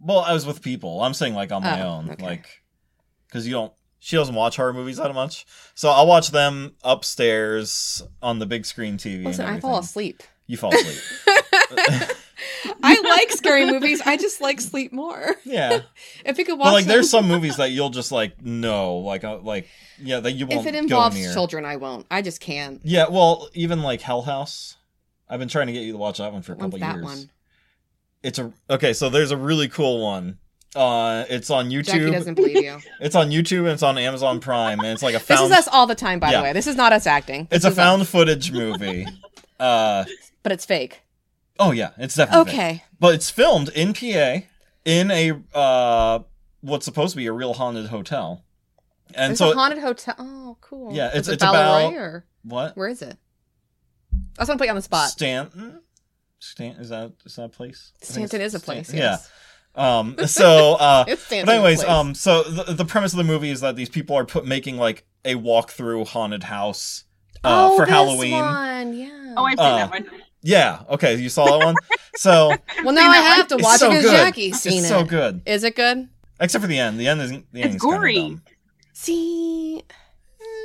[0.00, 1.00] Well, I was with people.
[1.04, 2.24] I'm saying like on my Oh, own, okay.
[2.24, 2.62] like
[3.28, 3.72] because you don't.
[4.00, 5.46] She doesn't watch horror movies that much,
[5.76, 9.24] so I'll watch them upstairs on the big screen TV.
[9.26, 10.24] Listen, and I fall asleep.
[10.48, 10.98] You fall asleep.
[12.82, 14.02] I like scary movies.
[14.04, 15.36] I just like sleep more.
[15.44, 15.80] yeah,
[16.24, 19.22] If you could watch, but like, there's some movies that you'll just like no, like,
[19.22, 19.68] uh, like
[20.00, 21.32] yeah, that you won't If it go involves near.
[21.32, 22.06] children, I won't.
[22.10, 22.80] I just can't.
[22.82, 24.76] Yeah, well, even like Hell House.
[25.28, 26.94] I've been trying to get you to watch that one for a When's couple that
[26.96, 27.04] years.
[27.04, 27.30] one?
[28.22, 28.92] It's a okay.
[28.92, 30.38] So there's a really cool one.
[30.74, 31.84] Uh, it's on YouTube.
[31.86, 32.78] Jackie doesn't believe you.
[33.00, 35.52] It's on YouTube and it's on Amazon Prime, and it's like a This found.
[35.52, 36.38] is us all the time, by Yeah.
[36.38, 36.52] the way.
[36.54, 37.46] This is not us acting.
[37.50, 37.76] it's a is us.
[37.76, 39.06] found footage movie.
[39.60, 40.04] Uh,
[40.42, 41.02] but it's fake.
[41.60, 42.50] oh yeah, it's definitely.
[42.50, 42.54] fake.
[42.60, 42.84] Okay.
[42.98, 44.44] But it's filmed in PA
[44.84, 46.18] in a uh
[46.62, 48.42] what's supposed to be a real haunted hotel,
[49.14, 50.16] and It's so a haunted hotel.
[50.18, 50.92] Oh, cool.
[50.92, 53.16] Yeah, it's- Is it it's about- or what where is it?
[54.36, 55.10] I want to put you on the spot.
[55.10, 55.80] Stanton.
[56.42, 57.92] Stanton is that is that a place?
[58.02, 58.92] Stanton is a Stan- place.
[58.92, 59.00] Yeah.
[59.12, 59.30] Yes.
[59.74, 60.16] Um.
[60.26, 60.74] So.
[60.74, 61.04] Uh.
[61.08, 61.90] It's Stanton's But anyways, place.
[61.90, 64.76] um, so the, the premise of the movie is that these people are put making
[64.76, 67.04] like a walkthrough haunted house
[67.44, 68.32] uh, oh, for this Halloween.
[68.32, 68.92] One.
[68.94, 69.34] Yeah.
[69.36, 70.06] Oh, I've seen Uh, that one.
[70.44, 71.76] Yeah, okay, you saw that one.
[72.16, 72.48] So
[72.84, 74.16] well, now I that have to it's watch so it because good.
[74.26, 74.88] Jackie's seen it's it.
[74.88, 76.08] so good, Is it good?
[76.40, 76.98] except for the end.
[76.98, 77.46] The end isn't.
[77.52, 78.16] The It's ending's kinda gory.
[78.16, 78.42] dumb.
[78.92, 79.71] See,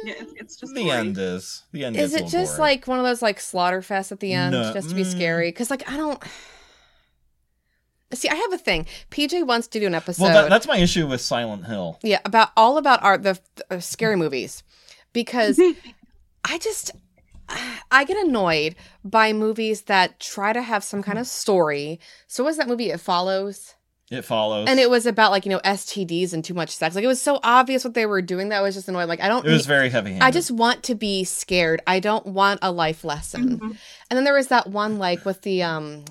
[0.08, 0.98] Yeah, it's, it's just The gory.
[0.98, 1.64] end is.
[1.74, 2.70] The end is gets a it just gory.
[2.70, 5.12] like one of those like slaughter fests at the end No, just to be mm.
[5.12, 5.50] scary?
[5.50, 6.24] Because like I don't.
[8.14, 8.86] See, I have a thing.
[9.12, 10.24] PJ wants to do an episode.
[10.24, 12.00] Well, that, that's my issue with Silent Hill.
[12.04, 13.38] yeah, about all about our the
[13.70, 14.64] uh, scary movies,
[15.12, 15.60] because
[16.46, 16.92] I just
[17.92, 22.00] I get annoyed by movies that try to have some kind of story.
[22.28, 22.92] So what was that movie?
[22.92, 23.76] It follows.
[24.10, 26.96] It follows, And it was about like, you know, STDs and too much sex.
[26.96, 29.10] Like it was so obvious what they were doing that I was just annoyed.
[29.10, 30.12] Like I don't It was very heavy.
[30.12, 30.26] Handed.
[30.26, 31.82] I just want to be scared.
[31.86, 33.60] I don't want a life lesson.
[33.60, 33.78] Mhm.
[34.10, 36.06] And then there was that one like with the um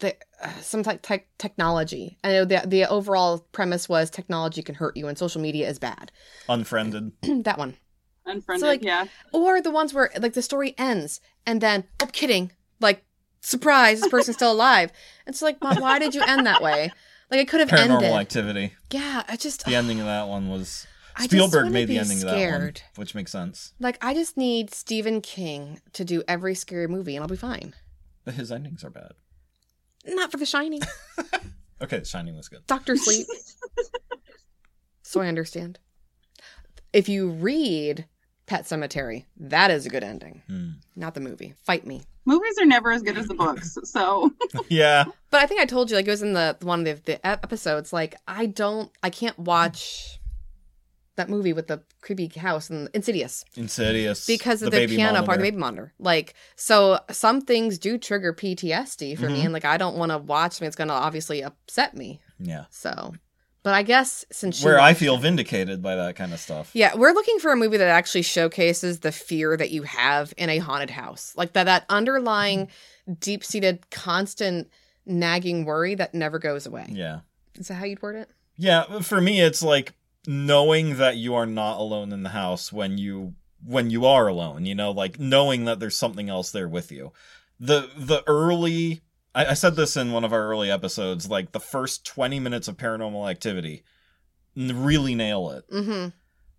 [0.00, 2.18] the uh, some type tech technology.
[2.22, 5.78] I know the the overall premise was technology can hurt you and social media is
[5.78, 6.12] bad.
[6.50, 7.12] unfriended.
[7.44, 7.76] that one.
[8.26, 9.06] Unfriended, So, like, yeah.
[9.32, 13.04] Or the ones where like the story ends and then oh kidding like
[13.40, 14.92] surprise this person's still alive.
[15.26, 16.92] It's like why, why did you end that way?
[17.30, 18.12] Like it could have Paranormal ended.
[18.12, 18.72] Activity.
[18.90, 20.86] Yeah, I just The ending of that one was
[21.20, 23.72] Spielberg made the ending of that one, which makes sense.
[23.80, 27.74] like I just need Stephen King to do every scary movie and I'll be fine.
[28.24, 29.12] But his endings are bad.
[30.06, 30.80] Not for The Shining.
[31.80, 32.66] Okay, The Shining was good.
[32.66, 33.24] Doctor Sleep.
[35.02, 35.78] so I understand.
[36.92, 38.06] If you read
[38.46, 40.42] Pet Sematary, that is a good ending.
[40.48, 40.70] Hmm.
[40.96, 41.54] Not the movie.
[41.64, 42.02] Fight me.
[42.28, 43.78] Movies are never as good as the books.
[43.84, 44.30] So
[44.68, 47.12] Yeah, But I think I told you, like it was in the one of the,
[47.12, 47.92] the ep- episodes.
[47.92, 50.14] Like I don't, I can't watch
[51.16, 54.24] that movie with the creepy house and Insidious Insidious.
[54.26, 55.38] because of the the, baby piano part, monitor.
[55.38, 55.92] the baby monitor.
[55.98, 59.44] Like so, some things do trigger PTSD for me, Mhm.
[59.46, 62.20] and like I don't want to watch something that's going to obviously upset me.
[62.38, 63.14] Yeah, So,
[63.62, 66.70] but I guess since where I feel it- vindicated by that kind of stuff.
[66.74, 70.48] Yeah, we're looking for a movie that actually showcases the fear that you have in
[70.50, 71.32] a haunted house.
[71.36, 72.68] Like that that underlying
[73.20, 74.70] deep-seated constant
[75.06, 76.86] nagging worry that never goes away.
[76.90, 77.20] Yeah,
[77.56, 78.30] Is that how you'd word it?
[78.56, 79.00] yeah.
[79.00, 79.92] For me, it's like
[80.26, 84.66] knowing that you are not alone in the house when you when you are alone.
[84.66, 87.12] You know, like knowing that there's something else there with you.
[87.58, 89.00] The the early.
[89.34, 91.28] I, I said this in one of our early episodes.
[91.30, 93.84] Like the first twenty minutes of Paranormal Activity,
[94.56, 95.64] really nail it.
[95.70, 96.08] Mm-hmm.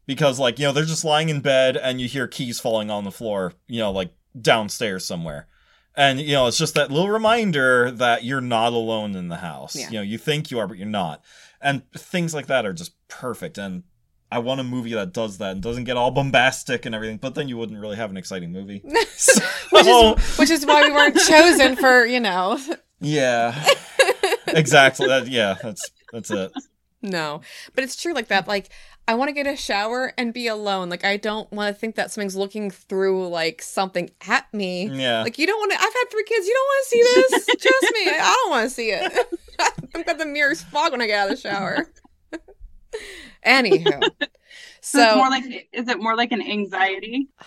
[0.06, 3.04] because like you know they're just lying in bed and you hear keys falling on
[3.04, 5.48] the floor you know like downstairs somewhere
[5.96, 9.76] and you know it's just that little reminder that you're not alone in the house
[9.76, 9.88] Yeah.
[9.90, 11.24] you know you think you are but you're not
[11.62, 13.84] and things like that are just perfect and
[14.32, 17.18] I want a movie that does that and doesn't get all bombastic and everything.
[17.18, 18.84] But then you wouldn't really have an exciting movie.
[19.16, 22.60] So, which is which is why we weren't chosen for you know.
[23.00, 23.66] Yeah,
[24.48, 25.08] exactly.
[25.08, 26.52] That yeah, that's that's it.
[27.02, 27.42] no.
[27.74, 28.70] But it's true like that like
[29.08, 30.90] i want to get a shower and be alone.
[30.90, 34.88] Like i don't want to think that something's looking through like something at me.
[34.90, 36.46] Yeah, like you don't want to i've had three kids.
[36.46, 37.46] You don't want to see this?
[37.62, 38.12] Trust me.
[38.12, 39.28] I don't want to see it.
[39.96, 41.90] I've got the mirrors fog when i get out of the shower
[43.46, 44.02] anywho
[44.82, 47.28] So, it's more like is it more like an anxiety?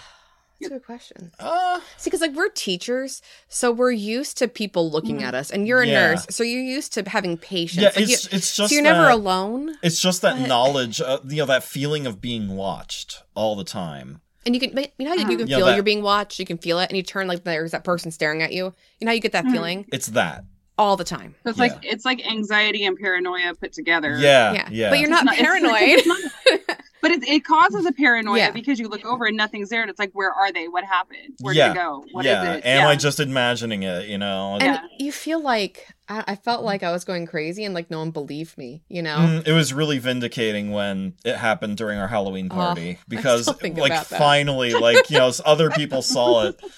[0.60, 4.90] that's a good question uh, See, because like we're teachers, so we're used to people
[4.90, 5.22] looking Mhm.
[5.24, 6.10] at us, and you're a Yeah.
[6.12, 7.82] nurse, so you're used to having patients.
[7.82, 7.88] yeah.
[7.88, 11.18] Like, you- It's it's just so you're never alone, It's just that but- knowledge, uh,
[11.28, 14.20] you know, that feeling of being watched all the time.
[14.44, 16.38] and you can, you know, how you, you can Yeah, feel that- you're being watched.
[16.40, 18.66] You can feel it, and you turn like there's that person staring at you.
[18.98, 19.52] You know how you get that Mhm.
[19.52, 20.44] feeling It's that.
[20.78, 21.34] All the time.
[21.44, 24.16] So it's like it's like anxiety and paranoia put together.
[24.18, 24.90] Yeah, Yeah, yeah.
[24.90, 25.80] but you're not It's it's- paranoid.
[25.82, 28.50] it's not- but it, it causes a paranoia Yeah.
[28.52, 30.68] because you look over and nothing's there, and it's like, where are they?
[30.68, 31.34] What happened?
[31.40, 31.68] Where Yeah.
[31.68, 32.04] did it go?
[32.12, 32.52] What is yeah.
[32.54, 32.64] it?
[32.64, 32.88] Am yeah.
[32.88, 34.08] I just imagining it?
[34.08, 34.54] You know.
[34.54, 34.80] and Yeah.
[34.98, 38.10] you feel like I, I felt like I was going crazy, and like no one
[38.10, 38.82] believed me.
[38.88, 42.98] You know, Mm, it was really vindicating when it happened during our Halloween Oh, party
[43.08, 46.60] because, like, finally, like you know, other people saw it.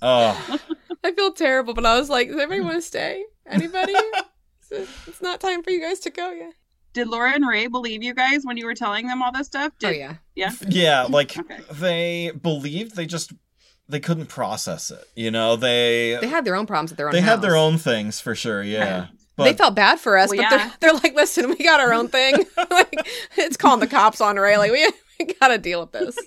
[0.00, 0.58] Oh,
[1.02, 3.24] I feel terrible, but I was like, does everybody want to stay?
[3.48, 3.94] Anybody?
[4.70, 6.52] it's, it's not time for you guys to go yet.
[6.94, 9.72] Did Laura and Ray believe you guys when you were telling them all this stuff?
[9.78, 10.14] Did, oh yeah.
[10.34, 10.50] yeah.
[10.68, 11.58] yeah, like Okay.
[11.70, 13.32] they believed they just
[13.88, 15.04] they couldn't process it.
[15.14, 17.12] You know, they They had their own problems at their own.
[17.14, 18.62] they had their own things for sure.
[18.62, 19.06] Yeah,
[19.36, 20.56] but they felt bad for us, Well, but yeah.
[20.58, 22.34] they're, they're like, listen, we got our own thing.
[22.70, 24.56] like, it's calling the cops on Ray.
[24.58, 26.18] Like, we, we got to deal with this.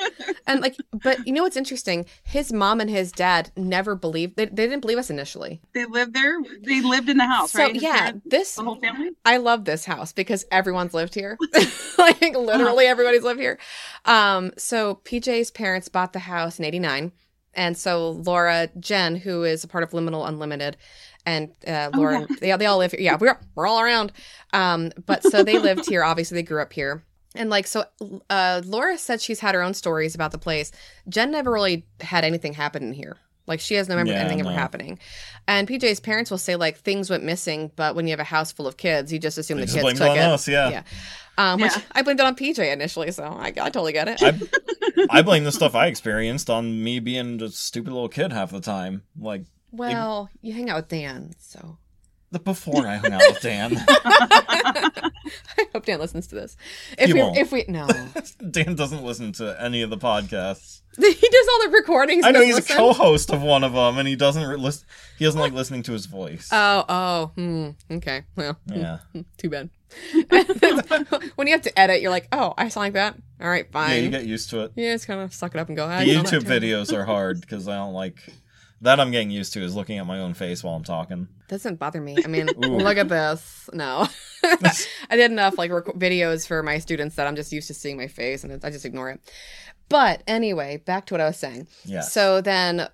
[0.46, 2.06] and like, but you know what's interesting?
[2.24, 4.36] His mom and his dad never believed.
[4.36, 5.60] They, they didn't believe us initially.
[5.74, 6.38] They lived there.
[6.62, 7.74] They lived in the house, so right?
[7.74, 9.10] His yeah, parents- this the whole family.
[9.24, 11.38] I love this house because everyone's lived here.
[11.98, 13.58] like literally everybody's lived here.
[14.04, 17.12] Um, so PJ's parents bought the house in '89,
[17.54, 20.76] and so Laura Jen, who is a part of Liminal Unlimited,
[21.24, 23.00] and uh, Oh, Laura, they they all live here.
[23.00, 24.12] Yeah, we're we're all around.
[24.52, 26.04] Um, but so they lived here.
[26.04, 27.02] Obviously, they grew up here.
[27.36, 27.84] And like so,
[28.30, 30.72] uh, Laura said she's had her own stories about the place.
[31.08, 33.16] Jen never really had anything happen in here.
[33.46, 34.98] Like she has no memory of Yeah, anything ever happening.
[35.46, 38.50] And PJ's parents will say like things went missing, but when you have a house
[38.50, 40.32] full of kids, you just assume they the just kids took it on it.
[40.32, 40.48] us.
[40.48, 40.82] Yeah, Yeah.
[41.38, 41.82] Um, which Yeah.
[41.92, 44.20] I blamed it on PJ initially, so I, I totally get it.
[44.22, 44.40] I
[45.18, 48.50] I blame the stuff I experienced on me being just a stupid little kid half
[48.50, 49.02] the time.
[49.16, 51.76] Like well, you hang out with Dan, so the
[52.44, 53.72] before I hung out with Dan.
[53.88, 55.10] I
[55.72, 56.56] hope Dan listens to this.
[56.98, 57.36] If He we, won't.
[57.36, 57.86] if we, no,
[58.50, 60.80] Dan doesn't listen to any of the podcasts.
[60.96, 62.24] he does all the recordings.
[62.24, 62.76] I know he's listen.
[62.76, 64.86] a co-host of one of them, and he doesn't re- listen.
[65.18, 66.48] He doesn't like listening to his voice.
[66.52, 68.24] Oh, oh, hmm, okay.
[68.34, 68.98] Well, hmm, yeah,
[69.36, 69.70] too bad.
[71.36, 73.16] when you have to edit, you're like, oh, I sound like that.
[73.40, 73.90] All right, fine.
[73.90, 74.72] yeah, you get used to it.
[74.74, 75.86] Yeah, just kind of suck it up and go.
[75.88, 78.18] The YouTube videos are hard because I don't like
[78.82, 79.00] that.
[79.00, 81.28] I'm getting used to is looking at my own face while I'm talking.
[81.48, 82.16] doesn't bother me.
[82.24, 83.68] I mean, look at this.
[83.72, 84.06] No,
[84.44, 87.96] I did enough like rec- videos for my students that I'm just used to seeing
[87.96, 89.20] my face, and I just ignore it.
[89.88, 91.68] But anyway, back to what I was saying.
[91.84, 92.88] Yeah, So then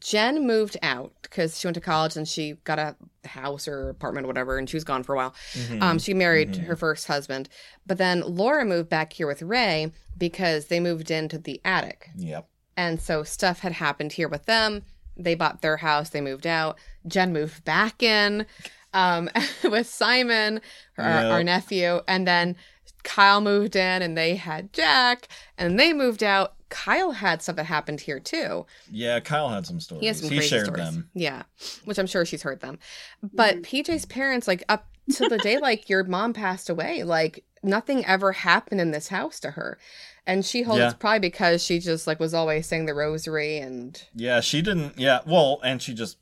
[0.00, 4.24] Jen moved out because she went to college and she got a house or apartment
[4.24, 5.34] or whatever, and she was gone for a while.
[5.54, 5.82] Mhm.
[5.82, 6.64] Um, she married Mhm.
[6.66, 7.48] her first husband,
[7.86, 12.48] but then Laura moved back here with Ray because they moved into the attic, yep.
[12.76, 14.82] and so stuff had happened here with them.
[15.16, 16.78] They bought their house, they moved out.
[17.06, 18.46] Jen moved back in
[18.92, 19.28] um,
[19.64, 20.60] with Simon,
[20.98, 21.32] our, Yep.
[21.32, 22.56] our nephew, and then
[23.04, 26.54] Kyle moved in, and they had Jack, and they moved out.
[26.68, 28.66] Kyle had stuff that happened here too.
[28.90, 30.00] Yeah, Kyle had some stories.
[30.00, 30.84] He has some he crazy shared stories.
[30.84, 31.10] them.
[31.14, 31.42] Yeah,
[31.84, 32.78] which I'm sure she's heard them.
[33.22, 38.04] But PJ's parents, like up to the day like your mom passed away, like nothing
[38.06, 39.78] ever happened in this house to her,
[40.26, 40.92] and she holds Yeah.
[40.94, 44.98] probably because she just like was always saying the rosary and Yeah, she didn't.
[44.98, 46.16] Yeah, well, and she just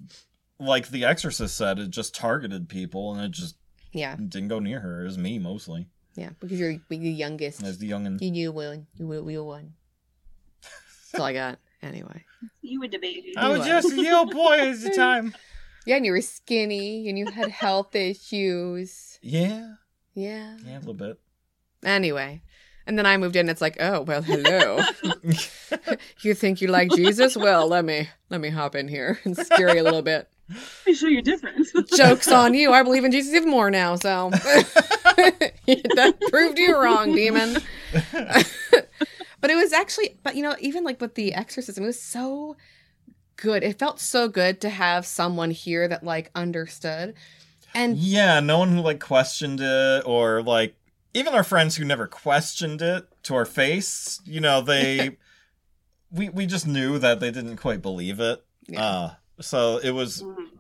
[0.59, 3.57] like The Exorcist said, it just targeted people, and it just
[3.93, 5.03] yeah, didn't go near her.
[5.03, 7.63] It was me mostly yeah, because you're the youngest.
[7.63, 8.87] as the young You knew one.
[8.97, 9.75] You were you one.
[10.63, 11.59] That's all I got.
[11.83, 12.25] Anyway,
[12.63, 13.35] You would debate.
[13.37, 15.35] I was just a little boy at the time.
[15.87, 19.19] yeah, and you were skinny and you had health issues.
[19.23, 19.75] Yeah,
[20.15, 20.57] Yeah.
[20.65, 21.19] yeah, a little bit.
[21.85, 22.43] Anyway.
[22.87, 23.49] And then I moved in.
[23.49, 24.81] It's like, oh well, hello.
[26.21, 27.37] you think you like Jesus?
[27.37, 30.29] Well, let me let me hop in here and scare you a little bit.
[30.51, 31.73] Let me show you difference.
[31.97, 32.73] Jokes on you.
[32.73, 33.97] I believe in Jesus even more now.
[33.97, 37.57] So that proved you wrong, demon.
[38.13, 42.57] but it was actually, but you know, even like with the exorcism, it was so
[43.37, 43.63] good.
[43.63, 47.15] It felt so good to have someone here that like understood.
[47.75, 50.77] And yeah, no one who like questioned it or like
[51.15, 55.17] even our friends who never questioned it to our face, you know, they
[56.11, 58.45] we we just knew that they didn't quite believe it.
[58.69, 58.85] Yeah.
[58.85, 60.51] Uh so it was Mhm.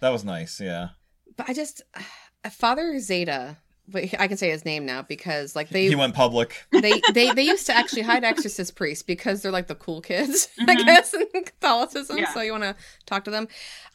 [0.00, 0.90] that was nice, yeah.
[1.36, 1.82] but I just
[2.52, 3.56] Father Zeta.
[3.86, 6.64] But I can say his name now because like they he went public.
[6.72, 10.48] they, they they used to actually hide exorcist priests because they're like the cool kids,
[10.60, 10.86] I Mhm.
[10.86, 12.16] guess, in Catholicism.
[12.16, 12.32] Yeah.
[12.32, 13.46] So you want to talk to them,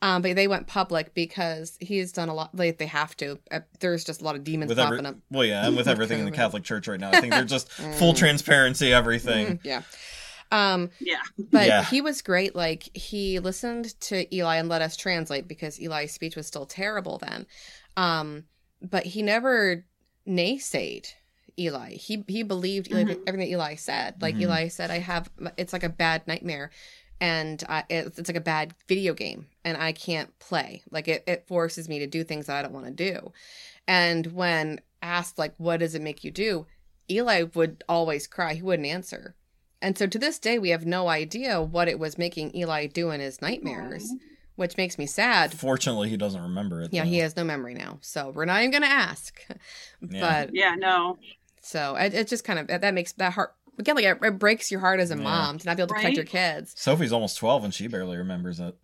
[0.04, 2.54] um, but they went public because he's done a lot.
[2.54, 3.39] Like they have to.
[3.52, 5.15] Uh, there's just a lot of demons With popping every, up.
[5.32, 7.43] well, yeah, and with With everything in the Catholic Church right now, I think they're
[7.45, 8.17] just full Mm.
[8.17, 9.58] transparency, everything.
[9.58, 9.82] Mhm, yeah.
[10.52, 11.21] Um, Yeah.
[11.38, 11.84] but Yeah.
[11.86, 12.56] he was great.
[12.56, 17.17] Like he listened to Eli and let us translate because Eli's speech was still terrible
[17.19, 17.45] then.
[17.97, 18.43] Um,
[18.82, 19.86] but he never
[20.28, 21.13] naysayed
[21.58, 21.92] Eli.
[21.96, 23.20] He he believed Eli, Mhm.
[23.28, 24.22] everything that Eli said.
[24.22, 24.42] Like Mhm.
[24.42, 26.72] Eli said, I have it's like a bad nightmare,
[27.20, 30.84] and I, it's, it's like a bad video game, and I can't play.
[30.92, 33.34] Like it it forces me to do things that I don't want to do.
[33.88, 36.65] And when asked like, what does it make you do?
[37.10, 38.54] Eli would always cry.
[38.54, 39.36] He wouldn't answer.
[39.82, 43.10] And so to this day, we have no idea what it was making Eli do
[43.12, 44.13] in his nightmares,
[44.60, 45.54] which makes me sad.
[45.54, 46.91] Fortunately, he doesn't remember it.
[46.93, 47.10] Yeah, though.
[47.10, 47.98] he has no memory now.
[48.02, 49.39] So we're not even going to ask.
[50.02, 50.45] Yeah.
[50.45, 51.17] But Yeah, no.
[51.62, 54.72] so it, it just kind of, that makes that heart, again, like it, it breaks
[54.72, 55.24] your heart as a Yeah.
[55.24, 56.74] mom to not be able to protect your kids.
[56.78, 58.76] Sophie's almost twelve and she barely remembers it.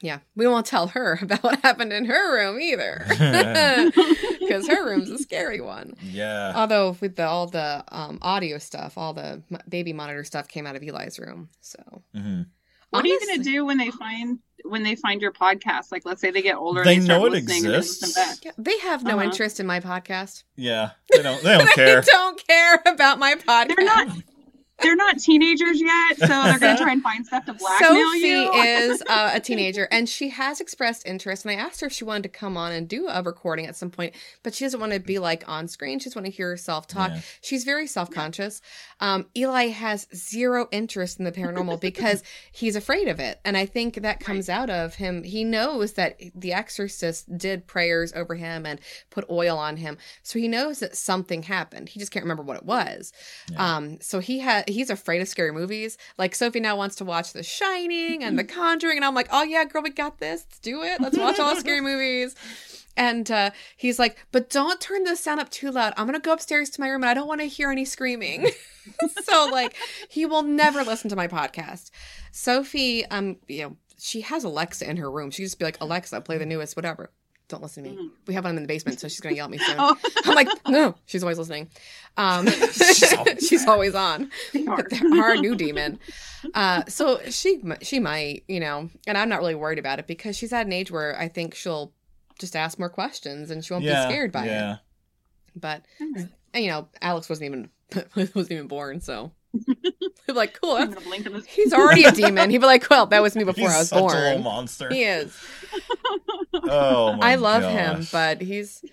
[0.00, 0.20] Yeah.
[0.36, 3.04] We won't tell her about what happened in her room either.
[4.40, 5.94] Because her room's a scary one.
[6.02, 6.52] Yeah.
[6.56, 10.74] Although with the, all the um, audio stuff, all the baby monitor stuff came out
[10.76, 11.50] of Eli's room.
[11.60, 11.78] So
[12.14, 12.42] hmm
[12.90, 15.90] What are you gonna do when they find when they find your podcast?
[15.92, 17.78] Like, let's say they get older, They and they start know it listening and they
[17.78, 18.14] exists.
[18.14, 18.44] back.
[18.44, 19.24] Yeah, they have no Uh-huh.
[19.24, 20.44] interest in my podcast.
[20.56, 20.90] Yeah.
[21.12, 21.42] They don't.
[21.42, 22.00] They don't care.
[22.00, 23.68] They don't care about my podcast.
[23.76, 24.08] They're not.
[24.82, 28.52] They're not teenagers yet, so they're gonna try and find stuff to blackmail Sophie you.
[28.54, 31.44] is uh, a teenager, and she has expressed interest.
[31.44, 33.76] And I asked her if she wanted to come on and do a recording at
[33.76, 35.98] some point, but she doesn't want to be like on screen.
[35.98, 37.10] She just want to hear herself talk.
[37.10, 37.20] Yeah.
[37.40, 38.62] She's very self conscious.
[39.00, 43.66] Um, Eli has zero interest in the paranormal because he's afraid of it, and I
[43.66, 45.24] think that comes out of him.
[45.24, 50.38] He knows that The Exorcist did prayers over him and put oil on him, so
[50.38, 51.90] he knows that something happened.
[51.90, 53.12] He just can't remember what it was.
[53.52, 53.76] Yeah.
[53.76, 55.98] Um, so he had he's afraid of scary movies.
[56.18, 59.42] Like Sophie now wants to watch The Shining and The Conjuring, and I'm like, oh
[59.42, 60.44] yeah, girl, we got this.
[60.48, 61.00] Let's do it.
[61.00, 62.34] Let's watch all the scary movies.
[62.96, 65.94] And uh, he's like, but don't turn the sound up too loud.
[65.96, 68.50] I'm gonna go upstairs to my room, and I don't want to hear any screaming.
[69.22, 69.76] so like,
[70.08, 71.90] he will never listen to my podcast.
[72.32, 75.30] Sophie, um, you know, she has Alexa in her room.
[75.30, 77.10] She just be like, Alexa, play the newest, whatever.
[77.50, 77.96] Don't listen to me.
[77.96, 78.10] Mhm.
[78.26, 79.76] We have one in the basement, so she's gonna yell at me soon.
[79.78, 81.68] Oh, I'm like, no, she's always listening.
[82.16, 84.30] Um, She's always she's always on.
[84.52, 84.86] they are.
[85.20, 85.98] Our new demon.
[86.54, 90.36] Uh, so she she might, you know, and I'm not really worried about it because
[90.36, 91.92] she's at an age where I think she'll
[92.38, 94.06] just ask more questions and she won't yeah.
[94.06, 94.72] be scared by yeah.
[94.74, 94.78] it.
[95.56, 96.28] But Okay.
[96.54, 97.70] and, you know, Alex wasn't even
[98.16, 99.32] wasn't even born, so
[100.26, 102.50] he'd be like, cool, that's, gonna blink in this- he's already a demon.
[102.50, 104.88] He'd be like, well, that was me before He's I was such a little monster.
[104.92, 105.36] He is.
[106.52, 108.84] Oh my I love him, but he's.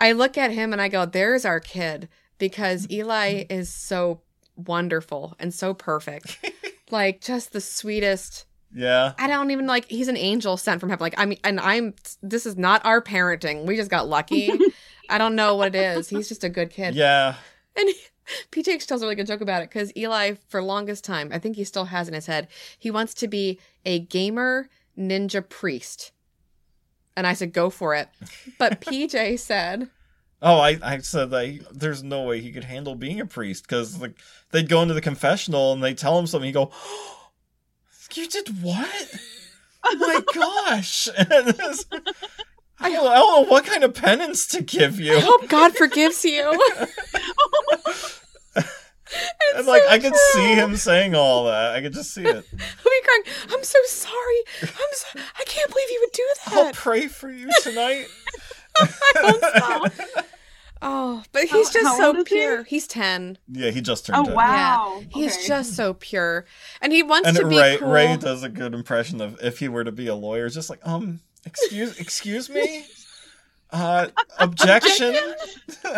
[0.00, 4.20] I look at him and I go, "There's our kid," because Eli is so
[4.56, 6.38] wonderful and so perfect,
[6.90, 8.44] like just the sweetest.
[8.74, 9.12] yeah.
[9.18, 9.86] I don't even like.
[9.86, 11.02] He's an angel sent from heaven.
[11.02, 11.94] Like I mean, and I'm.
[12.22, 13.64] This is not our parenting.
[13.64, 14.50] We just got lucky.
[15.08, 16.08] I don't know what it is.
[16.08, 16.94] He's just a good kid.
[16.94, 17.36] Yeah.
[17.76, 17.96] And he,
[18.62, 21.56] PJ tells a really good joke about it because Eli, for longest time, I think
[21.56, 26.12] he still has in his head, he wants to be a gamer ninja priest.
[27.16, 28.08] And I said, go for it.
[28.58, 29.88] But PJ said,
[30.46, 31.30] Oh, I, I said
[31.72, 35.00] there's no way he could handle being a priest because like they'd go into the
[35.00, 36.46] confessional and they tell him something.
[36.46, 36.70] He go,
[38.12, 39.14] "You did what?
[39.86, 41.10] Oh my gosh!"
[42.80, 45.16] And it's- I, don't, I don't know what kind of penance to give you.
[45.16, 46.58] I hope God forgives you.
[49.54, 51.74] And like I so could see him saying all that.
[51.76, 52.26] I could just see it.
[52.26, 54.40] He'll be crying, I'm so sorry.
[54.62, 56.54] I'm so, I can't believe you would do that.
[56.54, 58.06] I'll pray for you tonight.
[58.76, 58.88] I
[59.22, 60.24] won't stop.
[60.82, 62.34] Oh, but he's How- just how so old is he?
[62.34, 62.64] pure.
[62.64, 63.38] He's 10.
[63.52, 64.18] yeah, he just turned.
[64.18, 64.34] Oh 10.
[64.34, 65.02] wow!
[65.10, 65.46] He's Okay.
[65.46, 66.44] just so pure.
[66.80, 67.90] And he wants And to be Ray cool.
[67.92, 70.80] Ray does a good impression of if he were to be a lawyer, just like
[70.84, 72.84] um, excuse excuse me,
[73.70, 75.14] uh, objection.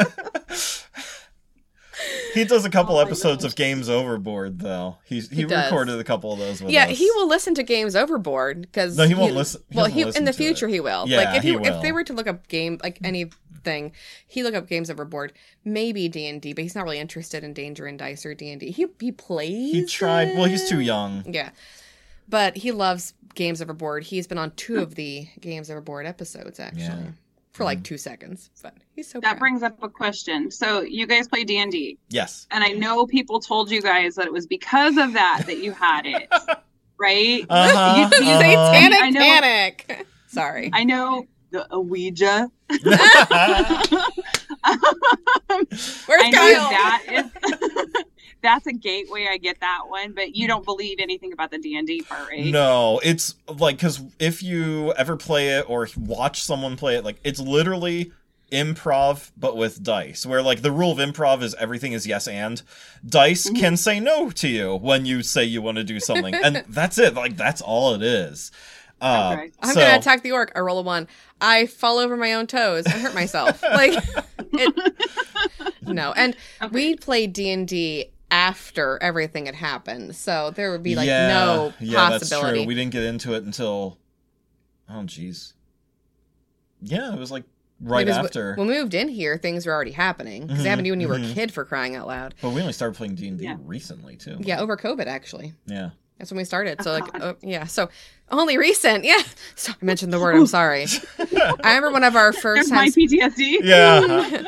[2.34, 3.52] he does a couple Oh episodes gosh.
[3.52, 4.98] of Games Overboard though.
[5.04, 6.98] He's he, He recorded a couple of those with yeah, us.
[6.98, 10.22] he will listen to games overboard because No, he won't listen- he well, he listen
[10.22, 10.72] in the future it.
[10.72, 11.08] he will.
[11.08, 13.92] Yeah, like if he he, if they were to look up game like anything,
[14.26, 15.32] he look up games overboard.
[15.64, 18.50] Maybe D and D, but he's not really interested in Danger and Dice or D
[18.50, 18.70] and D.
[18.72, 19.72] He he plays.
[19.72, 20.34] He tried.
[20.36, 21.24] Well, he's too young.
[21.26, 21.50] Yeah,
[22.28, 24.04] but he loves games overboard.
[24.04, 26.82] He's been on two of the games overboard episodes actually.
[26.84, 27.10] Yeah.
[27.52, 28.50] for like two seconds.
[28.62, 29.38] But he's so That proud.
[29.40, 30.50] brings up a question.
[30.50, 32.46] So you guys play D and D, Yes.
[32.50, 35.72] and I know people told you guys that it was because of that that you
[35.72, 36.28] had it,
[36.98, 37.44] right?
[37.48, 38.72] Uh-huh, You- you uh-huh.
[38.72, 40.06] Satanic I know- panic.
[40.28, 40.70] Sorry.
[40.72, 42.50] I know the a Ouija.
[42.68, 42.82] Where's
[46.22, 46.70] I know Kyle?
[46.70, 47.24] that is
[48.46, 49.26] that's a gateway.
[49.30, 52.28] I get that one, but you don't believe anything about the D and D part,
[52.28, 52.44] right?
[52.44, 57.16] No, it's like because if you ever play it or watch someone play it, like
[57.24, 58.12] it's literally
[58.52, 62.62] improv but with dice where like the rule of improv is everything is yes and
[63.04, 63.58] dice Mhm.
[63.58, 66.96] can say no to you when you say you want to do something and that's
[66.96, 68.52] it like that's all it is
[69.00, 69.50] uh Okay.
[69.60, 70.52] I'm so- gonna attack the orc.
[70.54, 71.08] I roll a one.
[71.40, 72.86] I fall over my own toes.
[72.86, 73.60] I hurt myself.
[73.62, 73.92] like
[74.52, 74.94] it,
[75.82, 76.12] no.
[76.12, 76.72] And Okay.
[76.72, 81.28] we played D and D after everything had happened, so there would be like yeah,
[81.28, 82.58] no yeah that's possibility.
[82.60, 83.98] true we didn't get into it until
[84.88, 85.52] oh jeez
[86.82, 87.44] yeah it was like
[87.80, 90.68] right Because after when we moved in here, things were already happening because Mhm, they
[90.68, 91.34] happened to you when you were a mhm.
[91.34, 92.34] kid for crying out loud.
[92.42, 93.56] but we only started playing d&d Yeah.
[93.64, 95.54] recently too Yeah, over COVID actually.
[95.66, 96.82] yeah That's when we started.
[96.82, 97.64] So like, oh, yeah.
[97.66, 97.90] So
[98.30, 99.04] only recent.
[99.04, 99.20] Yeah.
[99.54, 100.34] So I mentioned the word.
[100.36, 100.86] I'm sorry.
[101.18, 102.88] I remember one of our first There's my.
[102.88, 103.58] PTSD.
[103.62, 104.42] yeah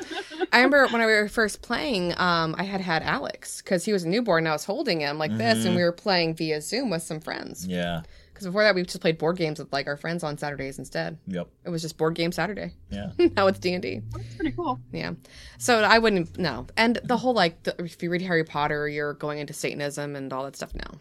[0.52, 2.12] I remember when we were first playing.
[2.18, 4.42] Um, I had had Alex because he was a newborn.
[4.44, 5.66] and I was holding him like this, Mhm.
[5.66, 7.66] and we were playing via Zoom with some friends.
[7.66, 10.78] yeah Because before that, we just played board games with like our friends on Saturdays
[10.78, 11.18] instead.
[11.26, 12.72] yep It was just board game Saturday.
[12.90, 14.00] yeah now it's D and D.
[14.12, 14.78] That's pretty cool.
[14.92, 15.12] Yeah.
[15.58, 16.66] So I wouldn't no.
[16.76, 20.32] And the whole like, the, if you read Harry Potter, you're going into Satanism and
[20.32, 20.98] all that stuff now.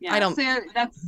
[0.00, 0.42] Yeah, I don't- So
[0.74, 0.98] that's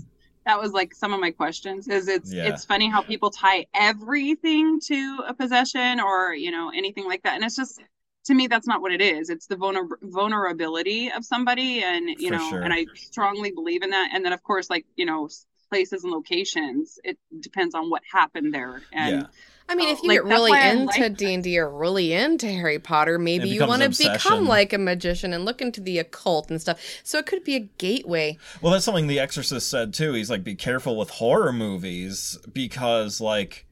[0.49, 1.87] that was like some of my questions.
[1.89, 2.49] Is it's Yeah.
[2.49, 7.35] it's funny how people tie everything to a possession or you know anything like that,
[7.35, 7.83] and it's just
[8.25, 9.29] to me that's not what it is.
[9.29, 12.63] It's the vulner- vulnerability of somebody, and you For know, sure.
[12.63, 14.11] and I strongly believe in that.
[14.15, 15.29] And then of course, like you know,
[15.69, 18.83] places and locations, it depends on what happened there.
[18.93, 19.27] And yeah
[19.69, 22.13] I mean, So, if you like, get really into like- D and D or really
[22.13, 25.99] into Harry Potter, maybe you want to become like a magician and look into the
[25.99, 26.81] occult and stuff.
[27.05, 28.39] So it could be a gateway.
[28.63, 30.13] Well, that's something The Exorcist said too.
[30.15, 33.67] He's like, be careful with horror movies because, like,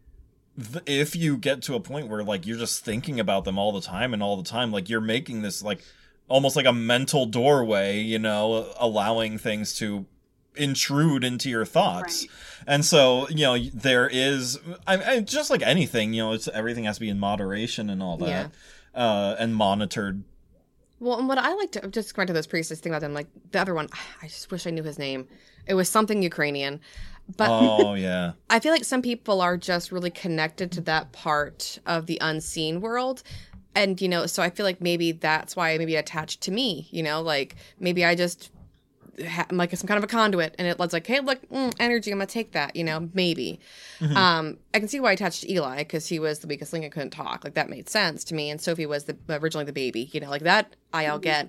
[0.56, 3.72] th- if you get to a point where like you're just thinking about them all
[3.72, 5.82] the time and all the time, like you're making this like
[6.28, 10.06] almost like a mental doorway, you know, allowing things to
[10.56, 12.22] intrude into your thoughts.
[12.22, 12.30] Right.
[12.66, 16.84] And so, you know, there is, I, I, just like anything, you know, it's everything
[16.84, 18.50] has to be in moderation and all that,
[18.94, 20.24] uh, and monitored.
[20.98, 23.14] Well, and what I like to just going to those priests, think about them.
[23.14, 23.88] Like the other one,
[24.22, 25.28] I just wish I knew his name.
[25.66, 26.80] It was something Ukrainian,
[27.36, 31.78] but oh yeah, I feel like some people are just really connected to that part
[31.86, 33.22] of the unseen world.
[33.76, 37.02] And, you know, so I feel like maybe that's why maybe attached to me, you
[37.02, 38.50] know, like maybe I just,
[39.24, 41.72] ha- I'm like some kind of a conduit and it was like, hey, look, mm,
[41.78, 43.60] energy, I'm to take that, you know, maybe.
[44.00, 44.14] Mhm.
[44.16, 46.84] Um, I can see why I attached to Eli because he was the weakest link
[46.84, 47.44] and couldn't talk.
[47.44, 48.50] Like that made sense to me.
[48.50, 51.22] And Sophie was the originally the baby, you know, like that I'll Mhm.
[51.22, 51.48] get.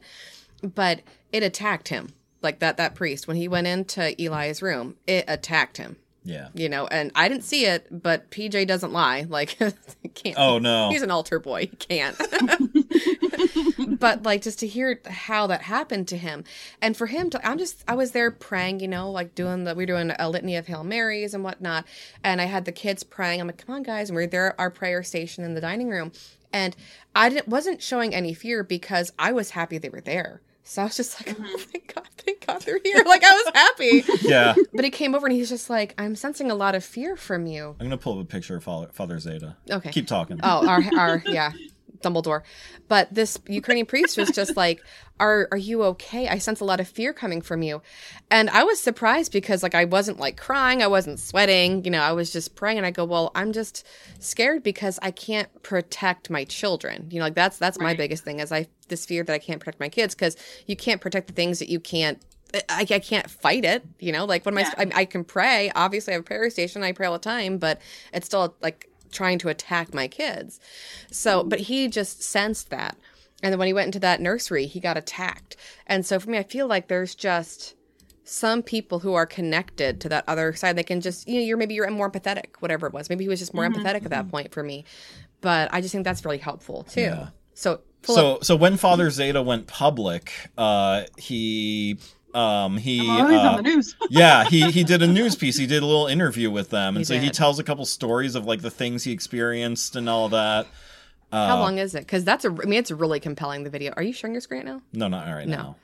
[0.76, 1.02] But
[1.32, 2.10] it attacked him.
[2.42, 6.50] Like that, that priest, when he went into Eli's room, it attacked him yeah.
[6.54, 9.58] you know and i didn't see it but pj doesn't lie like
[10.14, 12.18] can't Oh no, he's an altar boy he can't
[14.00, 16.44] but like just to hear how that happened to him
[16.82, 19.76] and for him to i'm just i was there praying you know like doing the
[19.76, 21.86] we are doing a litany of hail marys and whatnot
[22.24, 24.48] and i had the kids praying i'm like come on guys and we are there
[24.48, 26.12] at our prayer station in the dining room
[26.54, 26.76] and
[27.16, 30.86] i didn't wasn't showing any fear because i was happy they were there so i
[30.86, 31.46] was just like mm-hmm.
[31.48, 34.56] oh my god thank god they're here like i was happy yeah.
[34.74, 37.46] but he came over and he's just like, I'm sensing a lot of fear from
[37.46, 37.76] you.
[37.80, 39.58] I'm gonna pull up a picture of Father, Father Zeta.
[39.70, 39.92] Okay.
[39.92, 40.40] Keep talking.
[40.44, 41.52] Oh, our our yeah,
[42.02, 42.42] Dumbledore.
[42.88, 44.82] But this Ukrainian priest was just like,
[45.20, 46.28] "Are are you okay?
[46.28, 47.82] I sense a lot of fear coming from you,"
[48.32, 52.02] and I was surprised because like I wasn't like crying, I wasn't sweating, you know,
[52.02, 53.86] I was just praying, and I go, "Well, I'm just
[54.20, 58.40] scared because I can't protect my children." You know, like that's that's my biggest thing
[58.40, 61.34] is I this fear that I can't protect my kids because you can't protect the
[61.34, 62.20] things that you can't.
[62.70, 64.24] I, I can't fight it, you know.
[64.24, 64.72] Like when Yeah.
[64.78, 65.70] my I, I can pray.
[65.76, 66.82] Obviously, I have a prayer station.
[66.84, 67.82] I pray all the time, but
[68.14, 70.60] it's still like trying to attack my kids.
[71.12, 72.98] So, but he just sensed that.
[73.44, 75.56] And then when he went into that nursery, he got attacked.
[75.86, 77.76] And so for me, I feel like there's just
[78.24, 80.76] some people who are connected to that other side.
[80.76, 83.10] They can just, you know, you're maybe you're more empathetic, whatever it was.
[83.10, 83.76] Maybe he was just more Mhm.
[83.76, 84.84] empathetic at that point for me.
[85.42, 87.02] But I just think that's really helpful too.
[87.02, 87.28] Yeah.
[87.54, 91.98] So, pull up- So so when Father Zeta went public, uh, he
[92.38, 93.96] um he I'm uh, on the news.
[94.10, 95.58] yeah he he did a news piece.
[95.58, 98.36] He did a little interview with them, and He so he tells a couple stories
[98.36, 100.68] of like the things he experienced and all that.
[101.32, 102.02] Uh, how long is it?
[102.02, 103.64] Because that's a, I mean, it's really compelling.
[103.64, 103.92] The video.
[103.98, 104.82] Are you sharing your screen right now?
[104.94, 105.76] No, not right No.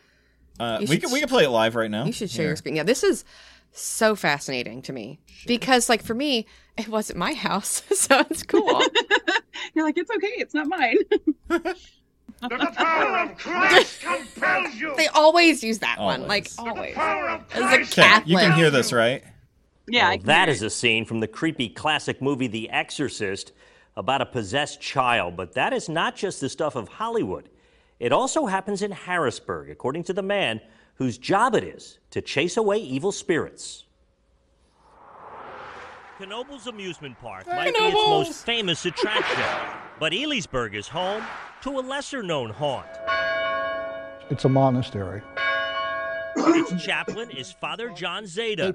[0.59, 0.65] now.
[0.65, 2.05] Uh, we should can we can play it live right now.
[2.05, 2.49] You should share Here.
[2.51, 2.75] your screen.
[2.75, 3.25] Yeah, this is
[3.73, 6.45] so fascinating to me because, like, for me,
[6.77, 8.81] it wasn't my house, so it's cool.
[9.73, 10.97] You're like, it's okay, it's not mine.
[12.49, 14.93] The power of Christ compels you.
[14.97, 16.75] they always use that one, like Always.
[16.75, 16.93] always.
[16.95, 19.23] power of As a Catholic, you can hear this, right?
[19.87, 22.69] yeah, I Well, can that hear is a scene from the creepy classic movie The
[22.69, 23.51] Exorcist
[23.95, 25.35] about a possessed child.
[25.37, 27.49] But that is not just the stuff of Hollywood.
[27.99, 30.59] It also happens in Harrisburg, according to the man
[30.95, 33.85] whose job it is to chase away evil spirits.
[36.19, 39.43] Knoebels Amusement Park might be its most famous attraction,
[39.99, 41.23] but Elysburg is home
[41.61, 42.87] to a lesser known haunt.
[44.29, 45.21] It's a monastery.
[46.35, 48.73] Its chaplain is Father John Zeta,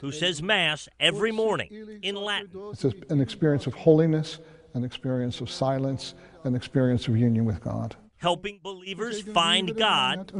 [0.00, 2.50] who says Mass every morning in Latin.
[2.72, 4.40] It's an experience of holiness,
[4.74, 7.96] an experience of silence, an experience of union with God.
[8.16, 10.32] Helping believers find God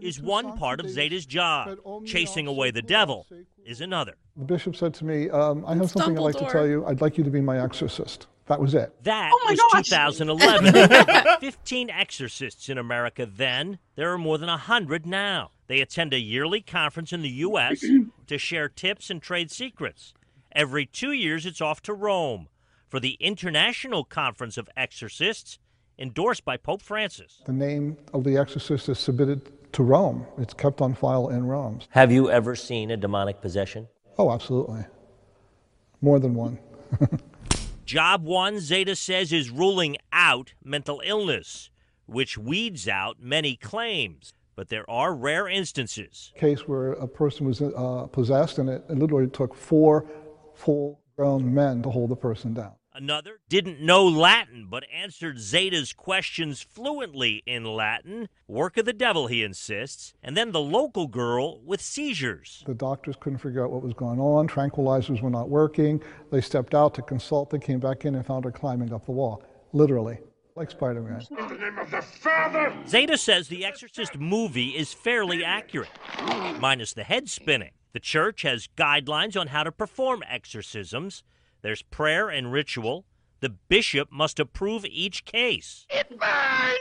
[0.00, 1.78] is one part of Zeta's job.
[2.06, 3.26] Chasing away the devil
[3.64, 4.14] is another.
[4.36, 6.84] The bishop said to me, um, I have something I'd like to tell you.
[6.86, 8.26] I'd like you to be my exorcist.
[8.46, 8.94] That was it.
[9.04, 9.88] That Oh was gosh.
[9.88, 10.72] 2011.
[10.72, 13.78] There were 15 exorcists in America then.
[13.96, 15.50] There are more than 100 now.
[15.66, 17.82] They attend a yearly conference in the U.S.
[18.26, 20.12] to share tips and trade secrets.
[20.52, 22.48] Every two years, it's off to Rome
[22.88, 25.58] for the International Conference of Exorcists,
[25.98, 27.42] endorsed by Pope Francis.
[27.46, 30.26] The name of the exorcist is submitted to Rome.
[30.38, 31.80] It's kept on file in Rome.
[31.90, 33.88] Have you ever seen a demonic possession?
[34.18, 34.84] Oh, absolutely.
[36.02, 36.58] More than one.
[37.84, 41.70] Job one, Zeta says, is ruling out mental illness,
[42.06, 44.32] which weeds out many claims.
[44.56, 46.32] But there are rare instances.
[46.36, 50.06] Case where a person was uh, possessed, and it, it literally took four
[50.54, 52.72] full grown men to hold the person down.
[52.96, 58.28] Another didn't know Latin, but answered Zeta's questions fluently in Latin.
[58.46, 60.14] Work of the devil, he insists.
[60.22, 62.62] And then the local girl with seizures.
[62.68, 64.46] The doctors couldn't figure out what was going on.
[64.46, 66.00] Tranquilizers were not working.
[66.30, 67.50] They stepped out to consult.
[67.50, 69.42] They came back in and found her climbing up the wall,
[69.72, 70.18] literally,
[70.54, 71.20] like Spider Man.
[71.36, 75.90] In the name of the Father, Zeta says the Exorcist movie is fairly accurate,
[76.60, 77.72] minus the head spinning.
[77.92, 81.24] The church has guidelines on how to perform exorcisms.
[81.64, 83.06] There's prayer and ritual.
[83.40, 85.86] The bishop must approve each case.
[85.88, 86.78] it burns.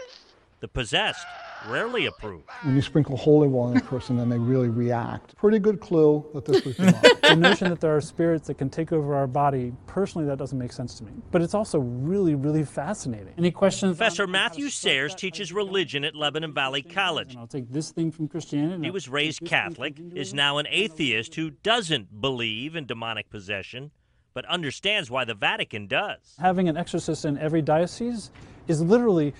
[0.60, 1.26] The possessed
[1.70, 2.42] rarely approve.
[2.64, 5.38] When you sprinkle holy water on a person, then they really react.
[5.38, 7.22] Pretty good clue that this was demonic.
[7.22, 10.60] the notion that there are spirits that can take over our body, personally, that doesn't
[10.60, 11.14] make sense to me.
[11.32, 13.34] But it's also really, really fascinating.
[13.38, 13.96] Any questions?
[13.96, 15.20] Professor on how to Matthew start Sayers that?
[15.20, 17.32] teaches religion at Lebanon Valley College.
[17.32, 18.84] And I'll take this thing from Christianity.
[18.84, 22.86] He was raised this thing from Catholic, is now an atheist who doesn't believe in
[22.86, 23.92] demonic possession,
[24.34, 26.36] but understands why the Vatican does.
[26.40, 28.32] Having an exorcist in every diocese
[28.68, 29.34] is literally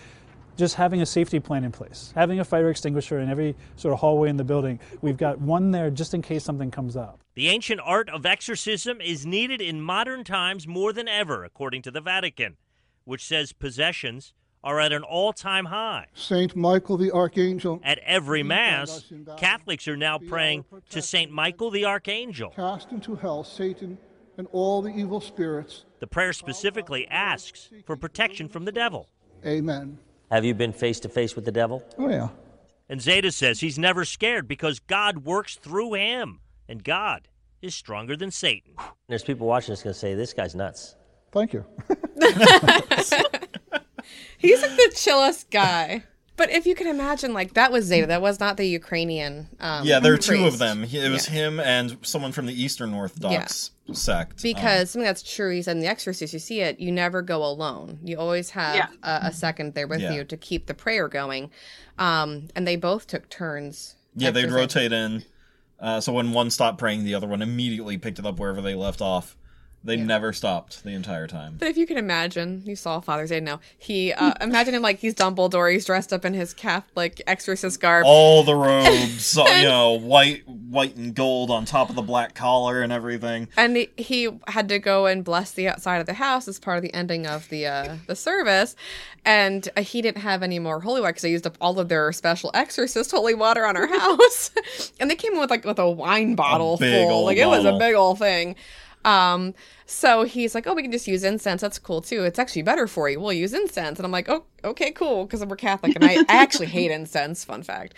[0.56, 4.00] just having a safety plan in place, having a fire extinguisher in every sort of
[4.00, 4.80] hallway in the building.
[5.02, 7.20] We've got one there just in case something comes up.
[7.34, 11.92] The ancient art of exorcism is needed in modern times more than ever, according to
[11.92, 12.58] the Vatican,
[13.06, 14.34] which says possessions
[14.64, 16.06] are at an all time high.
[16.14, 21.32] Saint Michael the Archangel, At every Mass, Catholics are now praying to St.
[21.32, 22.52] Michael the Archangel.
[22.52, 23.98] cast into hell Satan
[24.38, 25.86] and all the evil spirits.
[26.00, 29.10] The prayer specifically asks for protection from the devil.
[29.46, 29.98] Amen.
[30.32, 31.84] Have you been face to face with the devil?
[31.98, 32.30] Oh, yeah.
[32.90, 37.28] And Zeta says he's never scared because God works through him, and God
[37.62, 38.74] is stronger than Satan.
[39.08, 40.96] There's people watching that's going to say, this guy's nuts.
[41.32, 41.66] Thank you.
[44.38, 46.04] He's like the chillest guy.
[46.36, 48.08] But if you can imagine, like that was Zeta.
[48.08, 49.50] That was not the Ukrainian.
[49.60, 50.84] Um, Yeah, there are two of them.
[50.84, 51.34] It was Yeah.
[51.34, 54.42] him and someone from the Eastern Orthodox sect.
[54.42, 57.44] Because something that's true, he said in The Exorcist, you see it, you never go
[57.46, 58.00] alone.
[58.04, 58.88] You always have Yeah.
[59.04, 60.14] a, a second there with Yeah.
[60.14, 61.52] you to keep the prayer going.
[62.00, 63.96] Um, and they both took turns.
[64.16, 65.26] Yeah, they'd rotate in.
[65.80, 68.74] Uh, so when one stopped praying, the other one immediately picked it up wherever they
[68.74, 69.36] left off.
[69.86, 71.56] They never stopped the entire time.
[71.60, 73.42] But if you can imagine, you saw Father Zeta.
[73.44, 75.72] No, he uh, imagine him like he's Dumbledore.
[75.74, 78.06] He's dressed up in his Catholic exorcist garb.
[78.08, 82.34] All the robes, uh, you know, white, white and gold on top of the black
[82.34, 83.50] collar and everything.
[83.58, 86.78] and he- he had to go and bless the outside of the house as part
[86.78, 88.76] of the ending of the uh, the service,
[89.26, 91.90] and uh, he didn't have any more holy water because they used up all of
[91.90, 94.52] their special exorcist holy water on our house,
[95.00, 97.46] and they came in with like with a wine bottle big full, old like it
[97.48, 98.56] was a big old thing.
[99.06, 99.54] Um,
[99.86, 101.62] so he's like, "Oh, we can just use incense.
[101.62, 102.24] That's cool too.
[102.24, 103.20] It's actually better for you.
[103.20, 106.42] We'll use incense." And I'm like, "Oh, okay, cool," because we're Catholic, and I, I
[106.42, 107.44] actually hate incense.
[107.44, 107.94] Fun fact.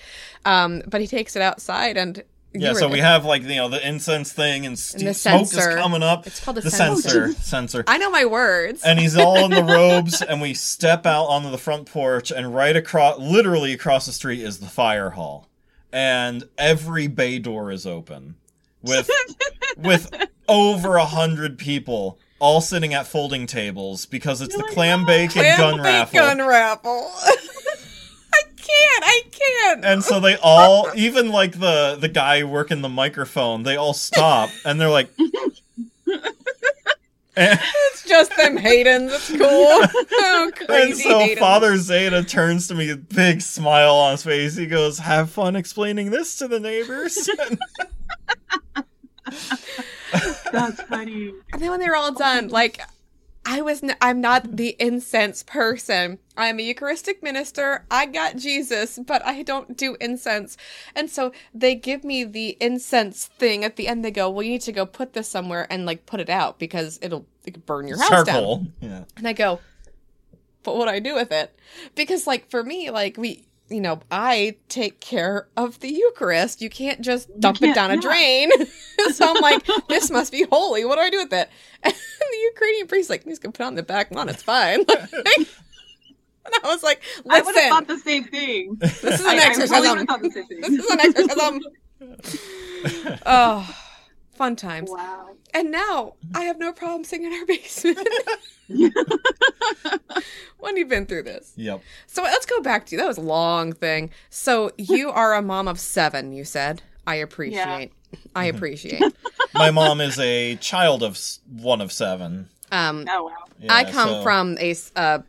[0.45, 2.89] Um, but he takes it outside, and Yeah, so there.
[2.89, 6.25] we have like you know the incense thing and, st- the smoke is coming up.
[6.25, 7.33] It's called the censer.
[7.39, 7.83] Censer.
[7.87, 8.81] I know my words.
[8.83, 12.53] and he's all in the robes, and we step out onto the front porch, and
[12.55, 15.47] right across, literally across the street, is the fire hall.
[15.93, 18.35] and every bay door is open
[18.81, 19.09] with
[19.77, 20.09] with
[20.47, 25.35] over a hundred people all sitting at folding tables because it's the clam oh, bake
[25.37, 26.19] and gun raffle.
[26.19, 27.11] gun raffle.
[28.33, 29.03] I can't.
[29.03, 29.85] I can't.
[29.85, 34.49] And so they all, even like the the guy working the microphone, they all stop
[34.65, 35.31] and they're like, and,
[37.35, 39.13] it's just them Haydens.
[39.13, 40.01] It's cool.
[40.27, 41.39] Oh, and so Haydens.
[41.39, 44.55] Father Zeta turns to me, a big smile on his face.
[44.55, 47.29] He goes, "Have fun explaining this to the neighbors."
[50.51, 51.33] That's funny.
[51.53, 52.81] And then when they were all done, like
[53.45, 56.17] I was, n- I'm not the incense person.
[56.35, 57.85] I'm a Eucharistic minister.
[57.91, 60.57] I got Jesus, but I don't do incense.
[60.95, 64.03] And so they give me the incense thing at the end.
[64.03, 66.57] They go, "Well, you need to go put this somewhere and like put it out
[66.57, 69.03] because it'll it could burn your house down." Yeah.
[69.15, 69.59] And I go,
[70.65, 71.57] but what do I do with it?
[71.93, 76.61] Because, like, for me, like, we, you know, I take care of the Eucharist.
[76.61, 78.01] You can't just dump it can't- down a yeah.
[78.01, 78.51] drain.
[79.13, 80.85] so I'm like, this must be holy.
[80.85, 81.49] What do I do with it?
[81.83, 84.27] And the Ukrainian priest's like, he's gonna put it on the back lawn.
[84.29, 84.79] It's fine.
[84.87, 85.47] and
[86.47, 88.75] I was like, I would have thought the same thing.
[88.79, 90.07] this is an I, I really exorcism.
[90.07, 91.61] thought the same This is an exorcism.
[93.25, 93.75] oh,
[94.35, 94.89] fun times.
[94.91, 95.29] Wow.
[95.53, 98.07] And now I have no problem singing in our basement.
[100.59, 101.53] when you've been through this.
[101.55, 101.81] Yep.
[102.07, 103.01] So let's go back to you.
[103.01, 104.11] That was a long thing.
[104.29, 106.81] So you are a mom of seven, you said.
[107.07, 107.91] I appreciate.
[108.35, 109.03] I appreciate.
[109.53, 111.19] My mom is a child of
[111.49, 112.49] one of seven.
[112.71, 113.31] Um, Oh wow.
[113.69, 115.23] I come so- from a s- a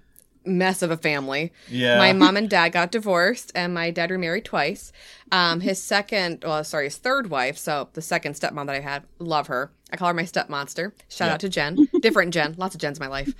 [0.47, 1.53] mess of a family.
[1.69, 1.99] Yeah.
[1.99, 4.93] My mom and dad got divorced, and my dad remarried twice.
[5.33, 9.05] Um, his second, well, sorry, his third wife, so the second stepmom that I had,
[9.19, 9.71] love her.
[9.93, 10.93] I call her my step monster.
[11.09, 11.35] Shout Yeah.
[11.35, 11.89] out to Jen.
[12.01, 12.55] Different Jen.
[12.59, 13.33] Lots of Jens in my life.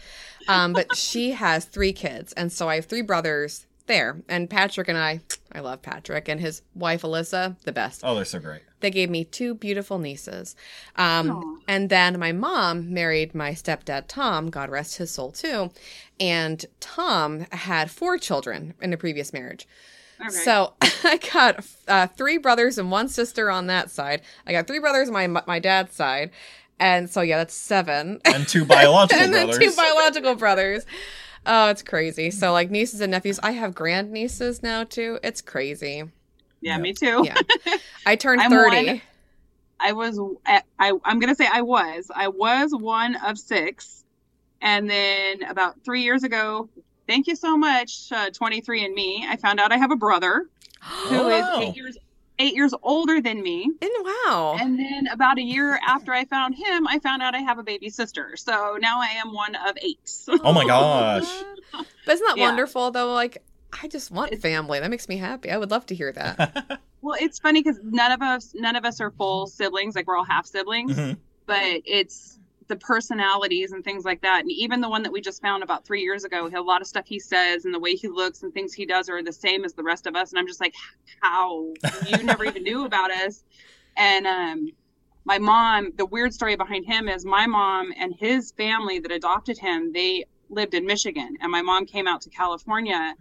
[0.49, 4.21] Um, but she has three kids, and so I have three brothers there.
[4.29, 5.21] And Patrick and I,
[5.53, 8.03] I love Patrick, and his wife Alyssa, the best.
[8.05, 8.63] Oh, they're so great.
[8.81, 10.55] They gave me two beautiful nieces.
[10.97, 15.71] Um, and then my mom married my stepdad, Tom, God rest his soul too.
[16.21, 19.67] And Tom had four children in a previous marriage.
[20.21, 20.31] Okay.
[20.31, 24.23] So I got uh, three brothers and one sister on that side.
[24.47, 26.31] I got three brothers on my, my dad's side.
[26.79, 28.21] And so, yeah, that's seven.
[28.25, 29.75] And two biological and then brothers.
[29.75, 30.85] two biological brothers.
[31.47, 32.31] Oh, it's crazy.
[32.31, 33.39] So, like nieces and nephews.
[33.43, 35.19] I have grand nieces now too.
[35.23, 36.05] It's crazy.
[36.67, 37.23] Yeah, me too.
[37.25, 37.37] Yeah.
[38.05, 38.87] I turned I'm 30.
[38.87, 39.03] one-
[39.79, 44.05] I was I, I I'm gonna say I was I was one of six,
[44.61, 46.69] and then about three years ago,
[47.07, 49.27] thank you so much, uh, 23 and Me.
[49.29, 50.47] I found out I have a brother
[51.09, 51.61] who is Wow.
[51.61, 51.97] eight years
[52.39, 53.65] eight years older than me.
[53.81, 54.57] And wow.
[54.61, 57.63] And then about a year after I found him, I found out I have a
[57.63, 58.37] baby sister.
[58.37, 60.11] So now I am one of eight.
[60.43, 61.29] Oh my gosh.
[61.73, 62.45] But isn't that Yeah.
[62.49, 63.13] wonderful though?
[63.15, 63.43] Like,
[63.83, 64.81] I just want family.
[64.81, 65.51] That makes me happy.
[65.51, 66.81] I would love to hear that.
[67.03, 69.95] well, it's funny because none of us none of us are full siblings.
[69.95, 70.97] Like we're all half siblings.
[70.97, 71.17] Mhm.
[71.47, 74.41] but it's the personalities and things like that.
[74.41, 76.89] And even the one that we just found about three years ago, a lot of
[76.89, 79.65] stuff he says and the way he looks and things he does are the same
[79.65, 80.33] as the rest of us.
[80.33, 80.75] And I'm just like,
[81.21, 81.73] how
[82.09, 83.45] you never even knew about us?
[83.97, 84.71] And um,
[85.25, 89.59] my mom, the weird story behind him is my mom and his family that adopted
[89.59, 93.15] him, they lived in Michigan, and my mom came out to California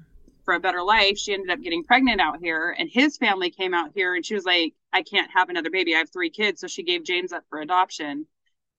[0.45, 1.17] for a better life.
[1.17, 4.35] She ended up getting pregnant out here, and his family came out here, and she
[4.35, 5.95] was like, I can't have another baby.
[5.95, 6.61] I have three kids.
[6.61, 8.27] So she gave James up for adoption.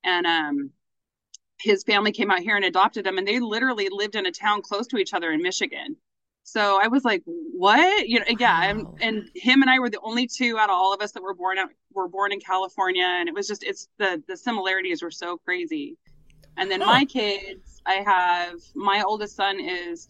[0.04, 0.70] And um,
[1.60, 4.62] his family came out here and adopted him, and they literally lived in a town
[4.62, 5.96] close to each other in Michigan.
[6.44, 8.72] So I was like, "What?" You know, yeah.
[8.72, 8.94] Wow.
[9.00, 11.22] And, and him and I were the only two out of all of us that
[11.22, 15.02] were born out were born in California, and it was just it's the the similarities
[15.02, 15.96] were so crazy.
[16.56, 16.92] And then Huh.
[16.92, 20.06] my kids, I have my oldest son is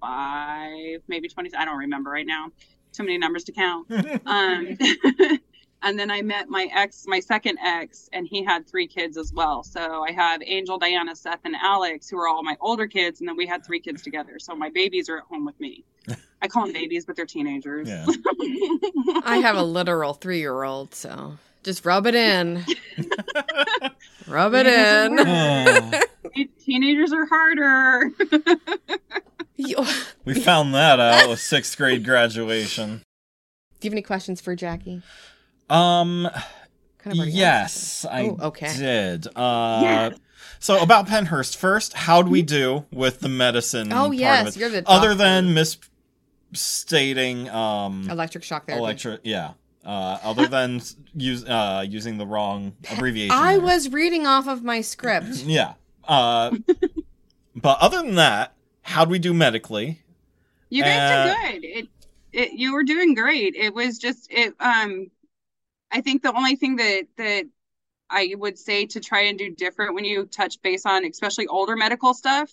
[0.00, 1.54] 25, maybe 20.
[1.54, 2.50] I don't remember right now.
[2.92, 3.90] Too many numbers to count.
[4.26, 4.76] Um,
[5.82, 9.32] and then I met my ex, my second ex, and he had three kids as
[9.32, 9.62] well.
[9.62, 13.28] So I have Angel, Diana, Seth, and Alex, who are all my older kids, and
[13.28, 14.38] then we had three kids together.
[14.38, 15.84] So my babies are at home with me.
[16.42, 17.88] I call them babies, but they're teenagers.
[17.88, 18.06] Yeah.
[19.24, 22.64] I have a literal three year old, so just rub it in.
[24.26, 25.18] rub it in.
[25.20, 26.00] Oh,
[26.64, 28.10] teenagers are harder.
[29.70, 29.86] You-
[30.24, 33.02] we found that out with sixth grade graduation.
[33.80, 35.02] Do you have any questions for Jackie?
[35.68, 36.28] Um,
[36.98, 38.76] Kind of yes, I Oh, okay.
[38.76, 39.26] did.
[39.34, 40.18] Uh, Yes.
[40.58, 43.92] so about Pennhurst first, how'd we do with the medicine?
[43.92, 44.60] Oh, part yes, of it?
[44.60, 48.82] you're the other than misstating um Electric shock therapy.
[48.82, 49.52] electric, yeah.
[49.84, 50.82] Uh, other than
[51.14, 53.30] use uh using the wrong abbreviation.
[53.34, 53.64] I there.
[53.64, 55.28] was reading off of my script.
[55.46, 55.74] Yeah.
[56.06, 56.50] Uh,
[57.56, 58.52] but other than that,
[58.82, 60.02] how'd we do medically?
[60.70, 61.64] You guys Uh, did good.
[61.68, 61.88] It,
[62.32, 63.54] it, you were doing great.
[63.56, 64.54] It was just it.
[64.60, 65.10] Um,
[65.90, 67.44] I think the only thing that that
[68.10, 71.76] I would say to try and do different when you touch base on, especially older
[71.76, 72.50] medical stuff,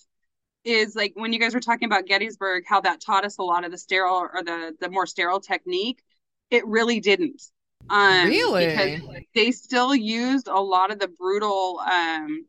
[0.64, 3.64] is like when you guys were talking about Gettysburg, how that taught us a lot
[3.64, 6.02] of the sterile or the the more sterile technique.
[6.50, 7.42] It really didn't.
[7.90, 8.66] Um, Really?
[8.66, 9.00] Because
[9.34, 12.46] they still used a lot of the brutal um,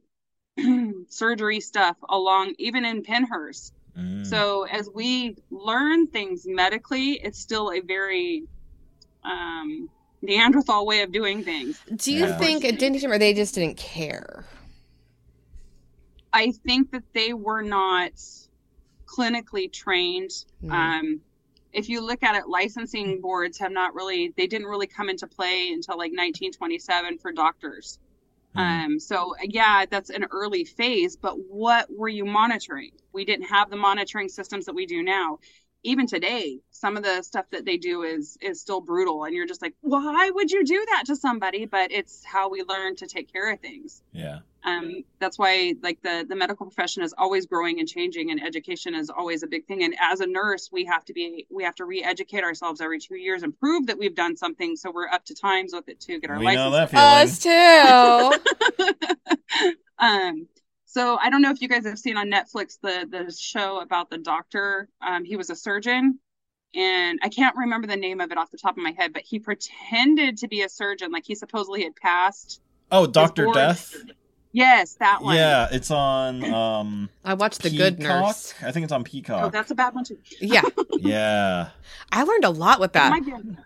[1.10, 3.72] surgery stuff along, even in Pennhurst.
[3.98, 4.26] Mm.
[4.26, 8.44] So as we learn things medically, it's still a very
[9.24, 9.90] um,
[10.22, 11.80] Neanderthal way of doing things.
[11.96, 12.38] Do you Yeah.
[12.38, 14.46] think it didn't or they just didn't care?
[16.32, 18.12] I think that they were not
[19.06, 20.32] clinically trained.
[20.62, 20.72] Hmm.
[20.72, 21.22] Um,
[21.72, 25.28] if you look at it, licensing boards have not really, they didn't really come into
[25.28, 28.00] play until like 1927 for doctors.
[28.56, 32.92] Um, so yeah, that's an early phase, but what were you monitoring?
[33.14, 35.40] We didn't have the monitoring systems that we do now.
[35.84, 39.48] Even today, some of the stuff that they do is is still brutal, and you're
[39.48, 41.66] just like, why would you do that to somebody?
[41.66, 44.02] But it's how we learn to take care of things.
[44.12, 44.40] Yeah.
[44.66, 48.94] Um, that's why like the the medical profession is always growing and changing, and education
[48.94, 49.84] is always a big thing.
[49.84, 53.16] And as a nurse, we have to be we have to re-educate ourselves every two
[53.16, 56.20] years and prove that we've done something, so we're up to times with it to
[56.20, 57.40] get our We know license.
[57.44, 58.34] that.
[58.34, 58.38] Us
[58.78, 59.74] too.
[60.00, 60.48] um
[60.92, 64.10] so i don't know if you guys have seen on netflix the the show about
[64.10, 66.18] the doctor um he was a surgeon
[66.76, 69.22] and i can't remember the name of it off the top of my head but
[69.24, 72.62] he pretended to be a surgeon like he supposedly had passed
[72.92, 73.46] Oh, Doctor.
[73.54, 73.96] Death.
[74.52, 75.36] yes that one.
[75.36, 78.26] Yeah, it's on um I watched The Good Peacock?
[78.26, 78.54] Nurse.
[78.64, 79.44] I think it's on Peacock.
[79.44, 80.64] oh that's a bad one too Yeah,
[80.98, 81.70] yeah.
[82.12, 83.12] I learned a lot with that.
[83.12, 83.60] might be on-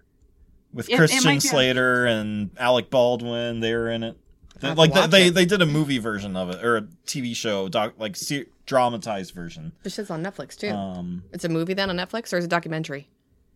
[0.73, 4.17] With It- it Christian might be- Slater and Alec Baldwin, they were in it.
[4.59, 6.81] They- I have like they, they they did a movie version of it or a
[7.05, 9.73] TV show, doc like se- dramatized version.
[9.83, 10.69] This shit's on Netflix too.
[10.69, 13.07] Um, it's a movie then on Netflix, or is it a documentary?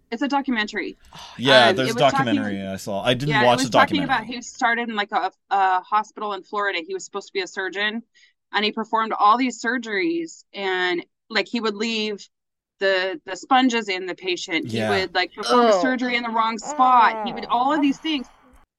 [0.09, 0.95] it's a documentary
[1.37, 3.03] yeah, Um, there's a was talking- documentary I saw.
[3.03, 4.15] I didn't yeah watch it was the talking documentary.
[4.27, 7.41] about he started in like a, a hospital in florida he was supposed to be
[7.41, 8.01] a surgeon
[8.53, 12.25] and he performed all these surgeries and like he would leave
[12.79, 14.91] the the sponges in the patient he Yeah.
[14.91, 15.81] would like perform a Oh.
[15.81, 18.27] surgery in the wrong spot he would all of these things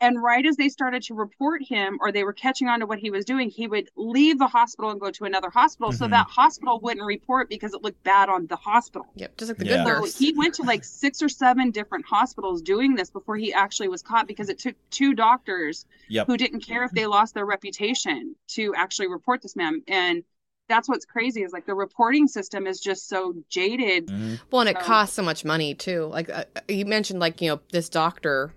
[0.01, 2.99] and right as they started to report him or they were catching on to what
[2.99, 6.11] he was doing he would leave the hospital and go to another hospital so Mhm.
[6.11, 9.67] that hospital wouldn't report because it looked bad on the hospital Yep, just like the
[9.67, 9.85] Yeah.
[9.85, 13.53] Good so he went to like six or seven different hospitals doing this before he
[13.53, 16.27] actually was caught because it took two doctors Yep.
[16.27, 19.83] who didn't care if they lost their reputation to actually report this man.
[19.89, 20.23] And
[20.69, 24.07] that's what's crazy is like the reporting system is just so jaded.
[24.07, 24.39] Mhm.
[24.51, 26.05] Well, and it costs so much money too.
[26.13, 28.53] Like uh, you mentioned, like you know, this doctor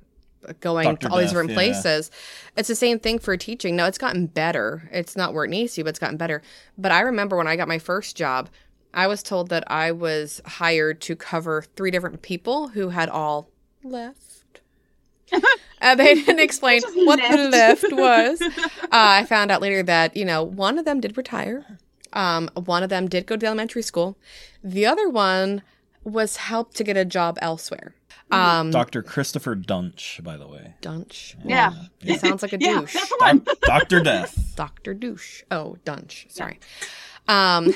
[0.59, 1.07] going Dr.
[1.07, 1.55] to all these different yeah.
[1.55, 2.11] places.
[2.57, 3.75] It's the same thing for teaching.
[3.75, 4.89] No, it's gotten better.
[4.91, 6.41] It's not where it needs to, but it's gotten better.
[6.77, 8.49] But I remember when I got my first job,
[8.93, 13.49] I was told that I was hired to cover three different people who had all
[13.83, 14.61] left.
[15.81, 17.83] and they didn't explain Just what the left.
[17.83, 18.41] left was.
[18.91, 21.77] Uh, I found out later that you know one of them did retire.
[22.11, 24.17] Um, one of them did go to elementary school.
[24.61, 25.61] The other one
[26.03, 27.93] was helped to get a job elsewhere.
[28.31, 29.03] Um, Dr.
[29.03, 30.73] Christopher Duntsch, by the way.
[30.81, 31.35] Duntsch.
[31.43, 31.73] Yeah.
[31.99, 32.93] He sounds like a Yeah, douche.
[32.93, 33.39] that's the one.
[33.39, 34.01] Doc- Dr.
[34.01, 34.53] Death.
[34.55, 34.93] Dr.
[34.93, 35.43] Douche.
[35.51, 36.31] Oh, Duntsch.
[36.31, 36.59] Sorry.
[37.27, 37.73] Um,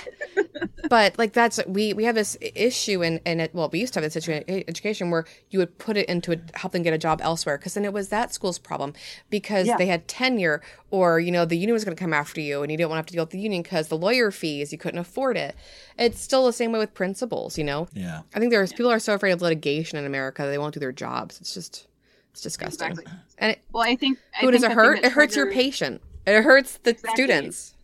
[0.89, 3.53] but like that's we we have this issue in in it.
[3.53, 6.33] Well, we used to have this issue in education where you would put it into
[6.33, 8.93] a, help them get a job elsewhere because then it was that school's problem
[9.29, 9.77] because Yeah.
[9.77, 12.71] they had tenure or you know the union was going to come after you and
[12.71, 14.77] you didn't want to have to deal with the union because the lawyer fees you
[14.77, 15.55] couldn't afford it.
[15.97, 17.57] It's still the same way with principals.
[17.57, 18.21] You know, Yeah.
[18.33, 20.91] I think there's people are so afraid of litigation in America they won't do their
[20.91, 21.39] jobs.
[21.39, 21.87] It's just
[22.31, 22.89] it's disgusting.
[22.91, 23.13] Exactly.
[23.37, 24.99] And it, Well, I think I who does think it hurt?
[25.03, 26.01] It hurts your patient.
[26.27, 27.13] It hurts the Exactly.
[27.23, 27.74] students.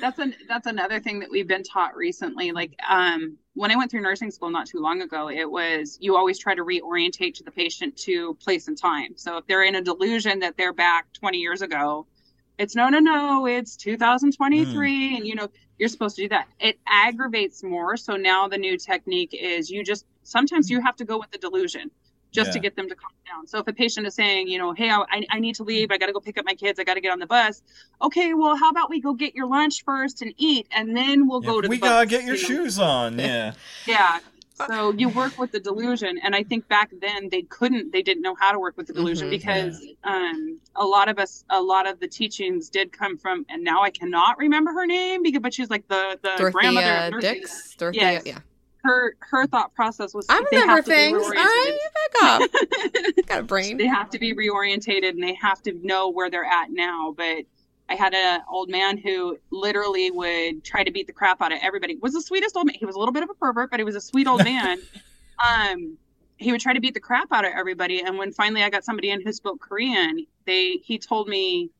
[0.00, 3.90] That's an that's another thing that we've been taught recently like um when i went
[3.90, 7.44] through nursing school not too long ago it was you always try to reorientate to
[7.44, 9.16] the patient to place and time.
[9.16, 12.06] So if they're in a delusion that they're back 20 years ago
[12.58, 15.48] it's no no no it's 2023 and you know
[15.80, 16.46] you're supposed to do that.
[16.60, 17.96] It aggravates more.
[17.96, 21.38] So now the new technique is you just sometimes you have to go with the
[21.38, 21.90] delusion
[22.32, 24.72] just to get them to calm down so if a patient is saying you know
[24.72, 26.84] hey i, I need to leave i got to go pick up my kids i
[26.84, 27.62] got to get on the bus
[28.02, 31.40] okay, well, how about we go get your lunch first and eat, and then we'll
[31.42, 32.48] go to we the bus, gotta get your you know?
[32.48, 33.18] shoes on.
[33.18, 33.52] Yeah.
[33.86, 34.20] Yeah.
[34.66, 38.22] So you work with the delusion, and I think back then they couldn't, they didn't
[38.22, 39.30] know how to work with the delusion Mhm.
[39.30, 43.62] because um, a lot of us, a lot of the teachings did come from, and
[43.64, 47.34] now I cannot remember her name because, but she's like the the grandmother of nursing.
[47.34, 47.74] Dix.
[47.76, 48.22] Dorothea, Yes.
[48.26, 48.38] yeah.
[48.82, 51.22] Her her thought process was I remember things.
[51.22, 51.78] Reoriented.
[51.94, 53.26] back up.
[53.26, 53.76] Got a brain.
[53.76, 57.44] they have to be reorientated and they have to know where they're at now but
[57.88, 61.58] i had an old man who literally would try to beat the crap out of
[61.62, 63.80] everybody was the sweetest old man he was a little bit of a pervert but
[63.80, 64.78] he was a sweet old man
[65.46, 65.96] um
[66.36, 68.00] he would try to beat the crap out of everybody.
[68.00, 71.70] And when finally I got somebody in who spoke Korean, they he told me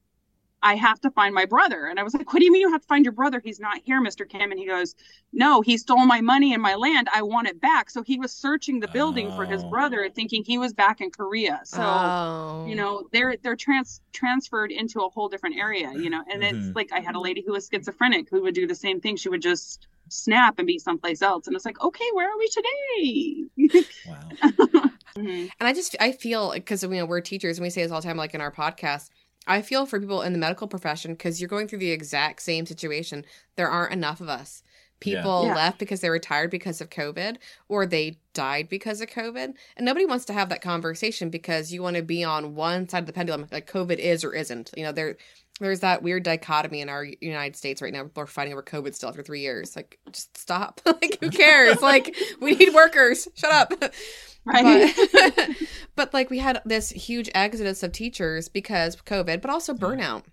[0.62, 1.86] I have to find my brother.
[1.86, 3.40] And I was like, What do you mean you have to find your brother?
[3.42, 4.28] He's not here, Mr.
[4.28, 4.50] Kim.
[4.50, 4.94] And he goes,
[5.32, 7.08] No, he stole my money and my land.
[7.14, 7.88] I want it back.
[7.90, 9.70] So he was searching the building for his Oh.
[9.70, 11.60] brother, thinking he was back in Korea.
[11.64, 12.66] So oh.
[12.68, 16.52] you know they're they're trans transferred into a whole different area you know and Mhm.
[16.68, 19.16] it's like i had a lady who was schizophrenic who would do the same thing
[19.16, 22.48] she would just snap and be someplace else and it's like okay where are we
[22.48, 24.28] today Wow.
[25.16, 25.50] Mhm.
[25.58, 28.00] And I just I feel because you know we're teachers and we say this all
[28.00, 29.08] the time, like in our podcast.
[29.46, 32.66] I feel for people in the medical profession because you're going through the exact same
[32.66, 33.24] situation.
[33.56, 34.62] There aren't enough of us.
[35.00, 35.54] People Yeah.
[35.54, 37.38] left because they retired because of COVID
[37.68, 39.54] or they died because of COVID.
[39.76, 42.98] And nobody wants to have that conversation because you want to be on one side
[43.00, 44.70] of the pendulum, like COVID is or isn't.
[44.76, 45.16] You know, there
[45.58, 48.02] there's that weird dichotomy in our United States right now.
[48.04, 49.76] People are fighting over COVID still after three years.
[49.76, 50.80] Like, just stop.
[50.86, 51.82] like, who cares?
[51.82, 53.28] like, we need workers.
[53.34, 53.72] Shut up.
[54.52, 55.48] right But,
[55.96, 60.24] but like we had this huge exodus of teachers because of COVID, but also burnout.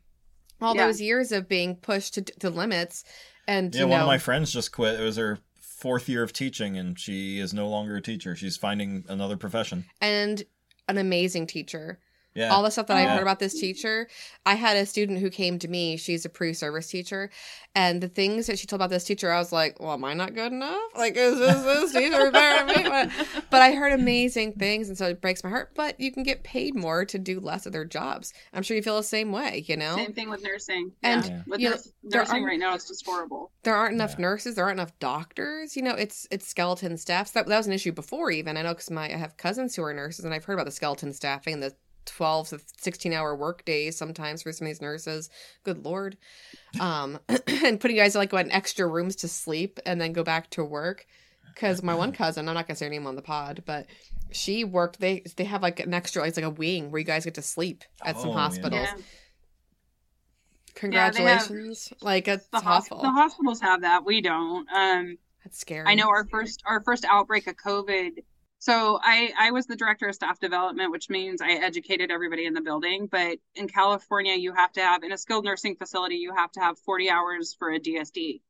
[0.61, 0.87] All Yeah.
[0.87, 3.03] those years of being pushed to, to limits,
[3.47, 4.99] and Yeah, you one of my friends just quit.
[4.99, 8.35] It was her fourth year of teaching, and she is no longer a teacher.
[8.35, 9.85] She's finding another profession.
[10.01, 10.43] and
[10.89, 11.99] an amazing teacher.
[12.37, 12.49] Yeah.
[12.49, 13.13] All the stuff that I Yeah.
[13.15, 14.07] heard about this teacher,
[14.45, 15.97] I had a student who came to me.
[15.97, 17.29] She's a pre-service teacher,
[17.75, 20.13] and the things that she told about this teacher, I was like, "Well, am I
[20.13, 20.79] not good enough?
[20.95, 23.09] Like, is this this teacher better than me?" But,
[23.49, 25.71] but I heard amazing things, and so it breaks my heart.
[25.75, 28.33] But you can get paid more to do less of their jobs.
[28.53, 29.63] I'm sure you feel the same way.
[29.67, 31.41] You know, same thing with nursing And, yeah.
[31.47, 34.21] with you know, nursing right now it's just horrible there aren't enough Yeah.
[34.21, 37.73] nurses there aren't enough doctors you know it's it's skeleton staffs that, that was an
[37.73, 40.45] issue before even i know because my i have cousins who are nurses and i've
[40.45, 41.73] heard about the skeleton staffing and the
[42.07, 45.29] 12 to 16 hour work days sometimes for some of these nurses.
[45.63, 46.17] Good lord.
[46.79, 50.23] Um and putting you guys in like what extra rooms to sleep and then go
[50.23, 51.05] back to work.
[51.53, 53.87] Because my one cousin i'm not gonna say her name on the pod but
[54.31, 57.23] she worked they they have like an extra it's like a wing where you guys
[57.25, 58.39] get to sleep at some Oh, yeah.
[58.39, 58.87] hospitals.
[58.95, 59.03] Yeah.
[60.75, 61.91] Congratulations.
[62.01, 63.01] Like it's the, hos- awful.
[63.01, 64.05] the hospitals have that.
[64.05, 64.67] We don't.
[64.71, 65.85] Um that's scary.
[65.87, 68.23] I know our first our first outbreak of COVID.
[68.59, 72.53] So I I was the director of staff development, which means I educated everybody in
[72.53, 73.07] the building.
[73.07, 76.59] But in California, you have to have in a skilled nursing facility, you have to
[76.59, 78.41] have 40 hours for a DSD,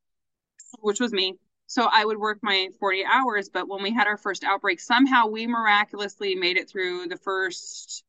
[0.80, 1.36] which was me.
[1.66, 3.50] So I would work my 40 hours.
[3.50, 8.02] But when we had our first outbreak, somehow we miraculously made it through the first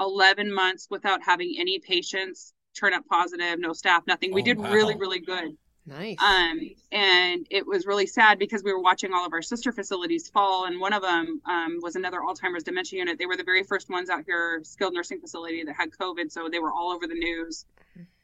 [0.00, 4.32] 11 months without having any patients turn up positive, no staff, nothing.
[4.32, 4.72] We Oh, did wow.
[4.72, 5.56] really, really good.
[5.86, 6.60] Nice Um,
[6.90, 10.66] and it was really sad because we were watching all of our sister facilities fall,
[10.66, 13.18] and one of them um, was another Alzheimer's dementia unit.
[13.18, 16.48] They were the very first ones out here, skilled nursing facility that had COVID, so
[16.50, 17.64] they were all over the news.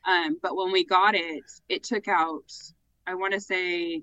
[0.05, 2.53] Um, but when we got it, it took out,
[3.07, 4.03] I want to say,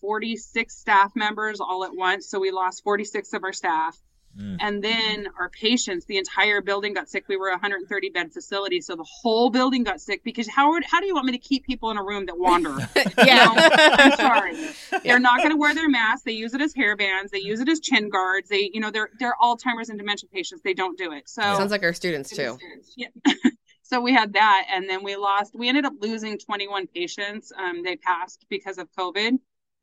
[0.00, 2.28] 46 staff members all at once.
[2.28, 3.98] So we lost 46 of our staff.
[4.36, 4.56] Mm.
[4.60, 7.24] And then our patients, the entire building got sick.
[7.28, 10.22] We were a 130 bed facility, so the whole building got sick.
[10.24, 12.38] Because how would, how do you want me to keep people in a room that
[12.38, 12.76] wander?
[13.24, 14.56] yeah I'm sorry.
[15.04, 16.22] They're not going to wear their masks.
[16.24, 17.30] They use it as hair bands.
[17.32, 18.48] They use it as chin guards.
[18.48, 20.62] They, you know, they're they're Alzheimer's and dementia patients.
[20.62, 21.28] They don't do it.
[21.28, 22.58] So Sounds like our students too.
[22.96, 23.08] yeah.
[23.82, 25.54] so we had that, and then we lost.
[25.54, 27.50] We ended up losing 21 patients.
[27.58, 29.38] Um, they passed because of COVID,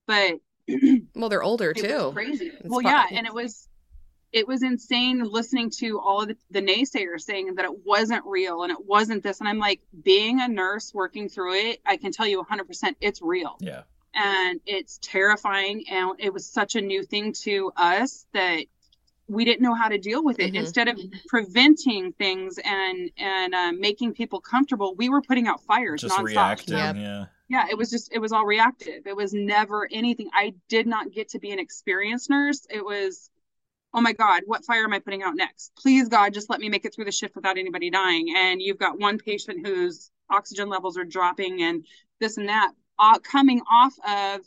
[0.08, 0.36] but
[1.16, 2.12] Well, they're older too.
[2.14, 2.48] crazy.
[2.48, 3.68] It's well, fu- yeah, and it was
[4.36, 8.64] it was insane listening to all of the, the naysayers saying that it wasn't real
[8.64, 9.40] and it wasn't this.
[9.40, 13.22] And I'm like, being a nurse working through it, I can tell you 100% it's
[13.22, 13.84] real Yeah.
[14.14, 15.86] and it's terrifying.
[15.90, 18.66] And it was such a new thing to us that
[19.28, 20.52] we didn't know how to deal with it.
[20.54, 20.60] Mhm.
[20.60, 26.02] Instead of preventing things and and uh, making people comfortable, we were putting out fires
[26.02, 26.78] Just nonstop reacting.
[26.78, 26.96] Yep.
[26.98, 27.26] Yeah.
[27.48, 31.12] yeah it was just it was all reactive it was never anything i did not
[31.12, 33.30] get to be an experienced nurse it was
[33.96, 35.72] oh my god what fire am i putting out next?
[35.76, 38.34] Please god just let me make it through the shift without anybody dying.
[38.36, 41.86] And you've got one patient whose oxygen levels are dropping and
[42.20, 44.42] this and that uh, coming off of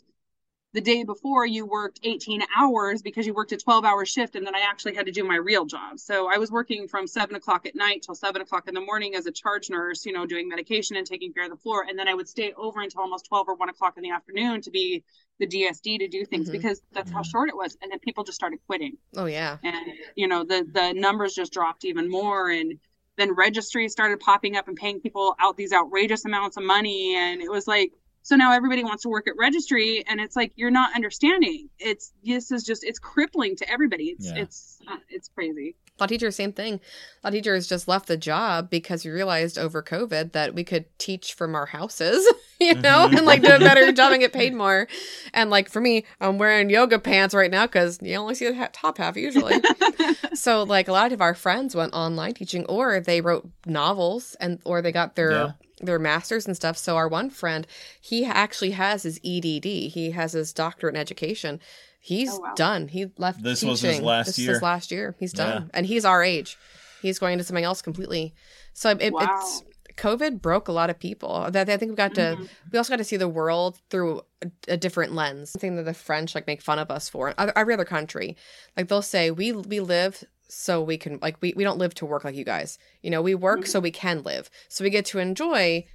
[0.73, 4.45] the day before you worked 18 hours because you worked a 12 hour shift and
[4.45, 5.97] then i actually had to do my real job.
[5.99, 9.15] So i was working from 7 o'clock at night till 7 o'clock in the morning
[9.15, 11.85] as a charge nurse you know doing medication and taking care of the floor.
[11.89, 14.61] And then i would stay over until almost 12 or 1 o'clock in the afternoon
[14.61, 15.03] to be
[15.39, 16.51] the dsd to do things Mhm.
[16.51, 17.75] because that's how short it was.
[17.81, 18.97] And then people just started quitting.
[19.15, 19.57] Oh yeah.
[19.63, 19.75] and
[20.15, 22.49] you know the the numbers just dropped even more.
[22.51, 22.79] And
[23.17, 27.15] then registries started popping up and paying people out these outrageous amounts of money.
[27.15, 27.91] And it was like
[28.29, 32.13] so now everybody wants to work at registry and it's like you're not understanding it's
[32.23, 34.43] this is just it's crippling to everybody it's Yeah.
[34.43, 36.75] it's uh, it's crazy A lot of teachers, same thing.
[36.75, 40.63] A lot of teachers just left the job because we realized over COVID that we
[40.63, 42.21] could teach from our houses,
[42.61, 43.17] you know, Mhm.
[43.17, 44.87] and like do a better job and get paid more.
[45.33, 48.55] And like for me, I'm wearing yoga pants right now because you only see the
[48.55, 49.55] ha- top half usually.
[50.33, 54.59] so like a lot of our friends went online teaching, or they wrote novels and
[54.63, 55.51] or they got their Yeah.
[55.81, 56.77] Their masters and stuff.
[56.77, 57.65] So our one friend,
[57.99, 59.65] he actually has his EDD.
[59.91, 61.59] He has his doctorate in education.
[61.99, 62.53] He's Oh, wow.
[62.55, 62.87] done.
[62.87, 63.43] He left.
[63.43, 64.05] This was his teaching.
[64.05, 64.51] last this year?
[64.51, 65.15] Is his last year.
[65.19, 65.69] He's done, Yeah.
[65.73, 66.57] and he's our age.
[67.01, 68.33] He's going into something else completely.
[68.73, 69.39] So it, Wow.
[69.41, 69.63] it's
[69.97, 71.47] COVID broke a lot of people.
[71.51, 72.37] That I think we got to.
[72.39, 72.49] Mhm.
[72.71, 75.49] We also got to see the world through a, a different lens.
[75.51, 77.33] Something that the French like make fun of us for.
[77.37, 78.37] Other- Every other country,
[78.77, 82.05] like they'll say, we we live so we can like we we don't live to
[82.05, 82.77] work like you guys.
[83.01, 84.49] You know, we work so we can live.
[84.67, 85.85] So we get to enjoy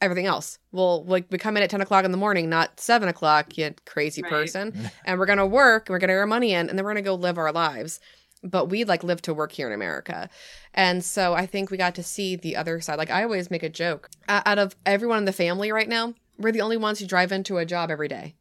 [0.00, 0.58] everything else.
[0.72, 3.74] Well, like we come in at ten o'clock in the morning, not seven o'clock, you
[3.86, 4.30] crazy Right.
[4.30, 4.74] person.
[5.04, 7.02] and we're gonna work, and we're gonna get our money in, and then we're gonna
[7.02, 8.00] go live our lives.
[8.42, 10.28] But we like live to work here in America,
[10.74, 12.98] and so I think we got to see the other side.
[12.98, 14.10] Like I always make a joke.
[14.28, 17.32] Uh, out of everyone in the family right now, we're the only ones who drive
[17.32, 18.34] into a job every day.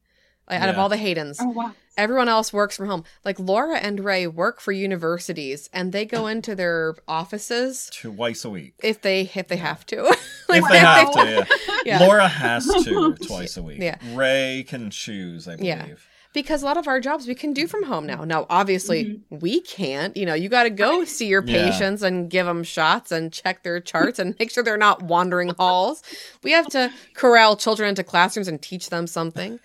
[0.50, 1.72] Like, out of all the Haydens, Oh wow.
[1.98, 3.04] everyone else works from home.
[3.24, 8.50] Like Laura and Ray work for universities, and they go into their offices Twice a
[8.50, 8.74] week.
[8.80, 10.06] if they if they have to.
[10.50, 11.46] if they have to, yeah.
[11.86, 12.00] Yeah.
[12.00, 13.80] Laura has to twice a week.
[13.82, 13.98] Yeah.
[14.14, 15.68] Ray can choose, I believe.
[15.68, 15.86] Yeah.
[16.34, 18.24] because a lot of our jobs we can do from home now.
[18.24, 19.40] Now, obviously, mm-hmm.
[19.40, 20.16] we can't.
[20.18, 21.70] You know, you got to go see your Yeah.
[21.70, 25.50] patients and give them shots and check their charts and make sure they're not wandering
[25.58, 26.02] halls.
[26.44, 29.60] We have to corral children into classrooms and teach them something.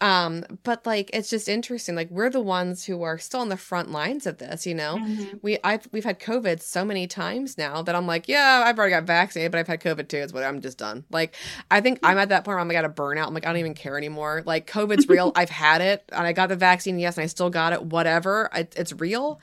[0.00, 1.94] Um, but like it's just interesting.
[1.94, 4.96] Like we're the ones who are still on the front lines of this, you know.
[4.96, 5.38] Mhm.
[5.42, 8.92] We I've we've had COVID so many times now that I'm like, yeah, I've already
[8.92, 10.18] got vaccinated, but I've had COVID too.
[10.18, 11.04] It's what I'm just done.
[11.10, 11.34] Like
[11.70, 13.26] I think I'm at that point where I'm like, I got a burnout.
[13.26, 14.42] I'm like, I don't even care anymore.
[14.46, 15.32] Like COVID's real.
[15.34, 17.82] I've had it and I got the vaccine, yes, and I still got it.
[17.82, 18.48] Whatever.
[18.54, 19.40] I, it's real.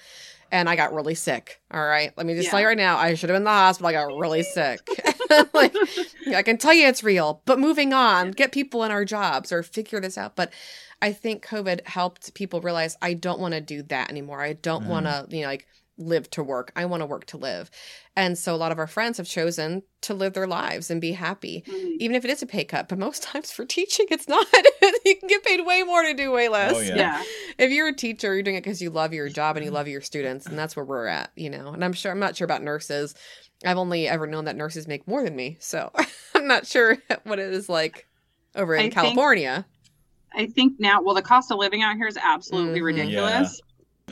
[0.52, 1.62] And I got really sick.
[1.72, 2.12] All right.
[2.18, 3.88] Let me just tell you right now, I should have been in the hospital.
[3.90, 4.80] I got really sick.
[5.54, 5.76] like
[6.34, 7.42] I can tell you it's real.
[7.46, 10.36] But moving on, get people in our jobs or figure this out.
[10.36, 10.54] But
[11.02, 14.42] I think COVID helped people realize I don't want to do that anymore.
[14.42, 14.88] I don't Mhm.
[14.88, 15.68] want to, you know, like
[15.98, 16.72] live to work.
[16.76, 17.72] I want to work to live.
[18.16, 21.12] And so a lot of our friends have chosen to live their lives and be
[21.14, 21.98] happy, Mhm.
[22.00, 22.88] even if it is a pay cut.
[22.88, 24.46] But most times for teaching, it's not.
[25.06, 26.74] you can get paid way more to do way less.
[26.76, 26.96] Oh, yeah.
[26.96, 27.24] Yeah.
[27.58, 29.88] If you're a teacher, you're doing it because you love your job and you love
[29.88, 31.70] your students, and that's where we're at, you know.
[31.70, 33.16] And I'm sure I'm not sure about nurses.
[33.66, 35.92] I've only ever known that nurses make more than me, so
[36.36, 38.08] I'm not sure what it is like
[38.56, 39.66] over in I think- California.
[40.36, 42.84] I think now, well, the cost of living out here is absolutely Mhm.
[42.84, 43.60] ridiculous.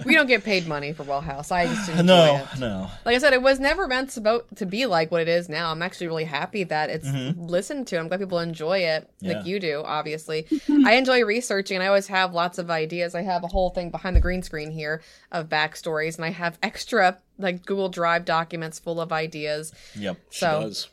[0.06, 1.52] We don't get paid money for Well House.
[1.52, 2.60] I just enjoy No, it.
[2.60, 2.92] no.
[3.06, 5.72] Like I said, it was never meant to, to be like what it is now.
[5.72, 7.36] I'm actually really happy that it's Mhm.
[7.50, 7.98] listened to.
[7.98, 9.38] I'm glad people enjoy it, Yeah.
[9.38, 10.48] like you do, obviously.
[10.86, 13.16] I enjoy researching, and I always have lots of ideas.
[13.16, 16.60] I have a whole thing behind the green screen here of backstories, and I have
[16.62, 19.72] extra like Google Drive documents full of ideas.
[19.98, 20.18] Yep.
[20.30, 20.88] She So does.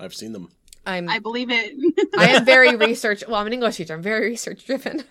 [0.00, 0.50] I've seen them.
[0.86, 1.74] I'm I believe it.
[2.16, 3.22] I am very research.
[3.26, 3.94] Well, I'm an English teacher.
[3.94, 5.04] I'm very research driven.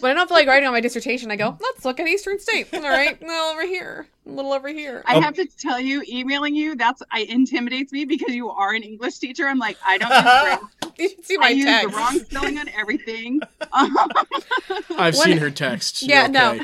[0.00, 2.38] When I don't feel like writing on my dissertation, I go, let's look at Eastern
[2.40, 2.68] State.
[2.72, 5.02] All right, well, over here, a little over here.
[5.06, 5.20] I Oh.
[5.20, 9.18] have to tell you, emailing you, that's I intimidates me because you are an English
[9.18, 9.46] teacher.
[9.46, 10.22] I'm like, I don't use
[10.80, 10.94] grammar.
[10.98, 13.40] You should see I my use the wrong spelling on everything.
[13.72, 13.96] Um,
[14.98, 16.02] I've What- seen her text.
[16.02, 16.32] Yeah, Okay.
[16.32, 16.60] no.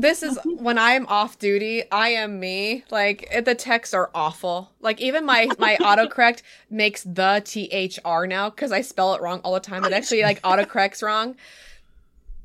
[0.00, 1.82] This is when I'm off duty.
[1.92, 2.84] I am me.
[2.90, 4.70] Like the texts are awful.
[4.80, 9.20] Like even my my autocorrect makes the t h r now because I spell it
[9.20, 9.84] wrong all the time.
[9.84, 11.36] It actually like autocorrects wrong.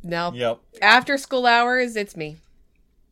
[0.03, 0.59] No, Yep.
[0.81, 2.37] after school hours, it's me.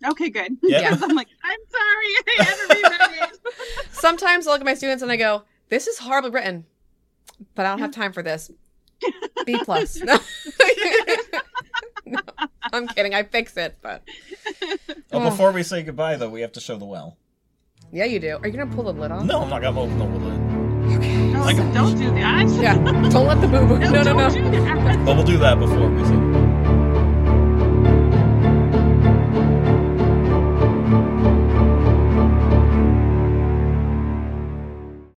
[0.06, 0.58] okay, good.
[0.64, 0.90] Yeah.
[0.92, 2.08] Because I'm like, I'm sorry,
[2.40, 3.40] I haven't rewritten it.
[3.92, 6.66] Sometimes I look at my students and I go, "This is horribly written,
[7.56, 8.50] but I don't have time for this."
[9.46, 9.98] B plus.
[10.02, 10.18] No.
[12.06, 12.20] no,
[12.74, 13.14] I'm kidding.
[13.14, 14.04] I fix it, but
[15.12, 17.18] Oh, before we say goodbye, though, we have to show the well.
[17.92, 18.38] yeah, you do.
[18.42, 19.24] Are you gonna pull the lid off?
[19.26, 20.98] No, I'm not gonna open the lid.
[20.98, 21.32] Okay.
[21.32, 22.50] No, don't do that.
[22.62, 22.76] Yeah.
[23.10, 23.80] Don't let the boo boo.
[23.80, 24.30] No, no, don't no.
[24.30, 25.06] do that.
[25.06, 26.29] But we'll do that before we say goodbye.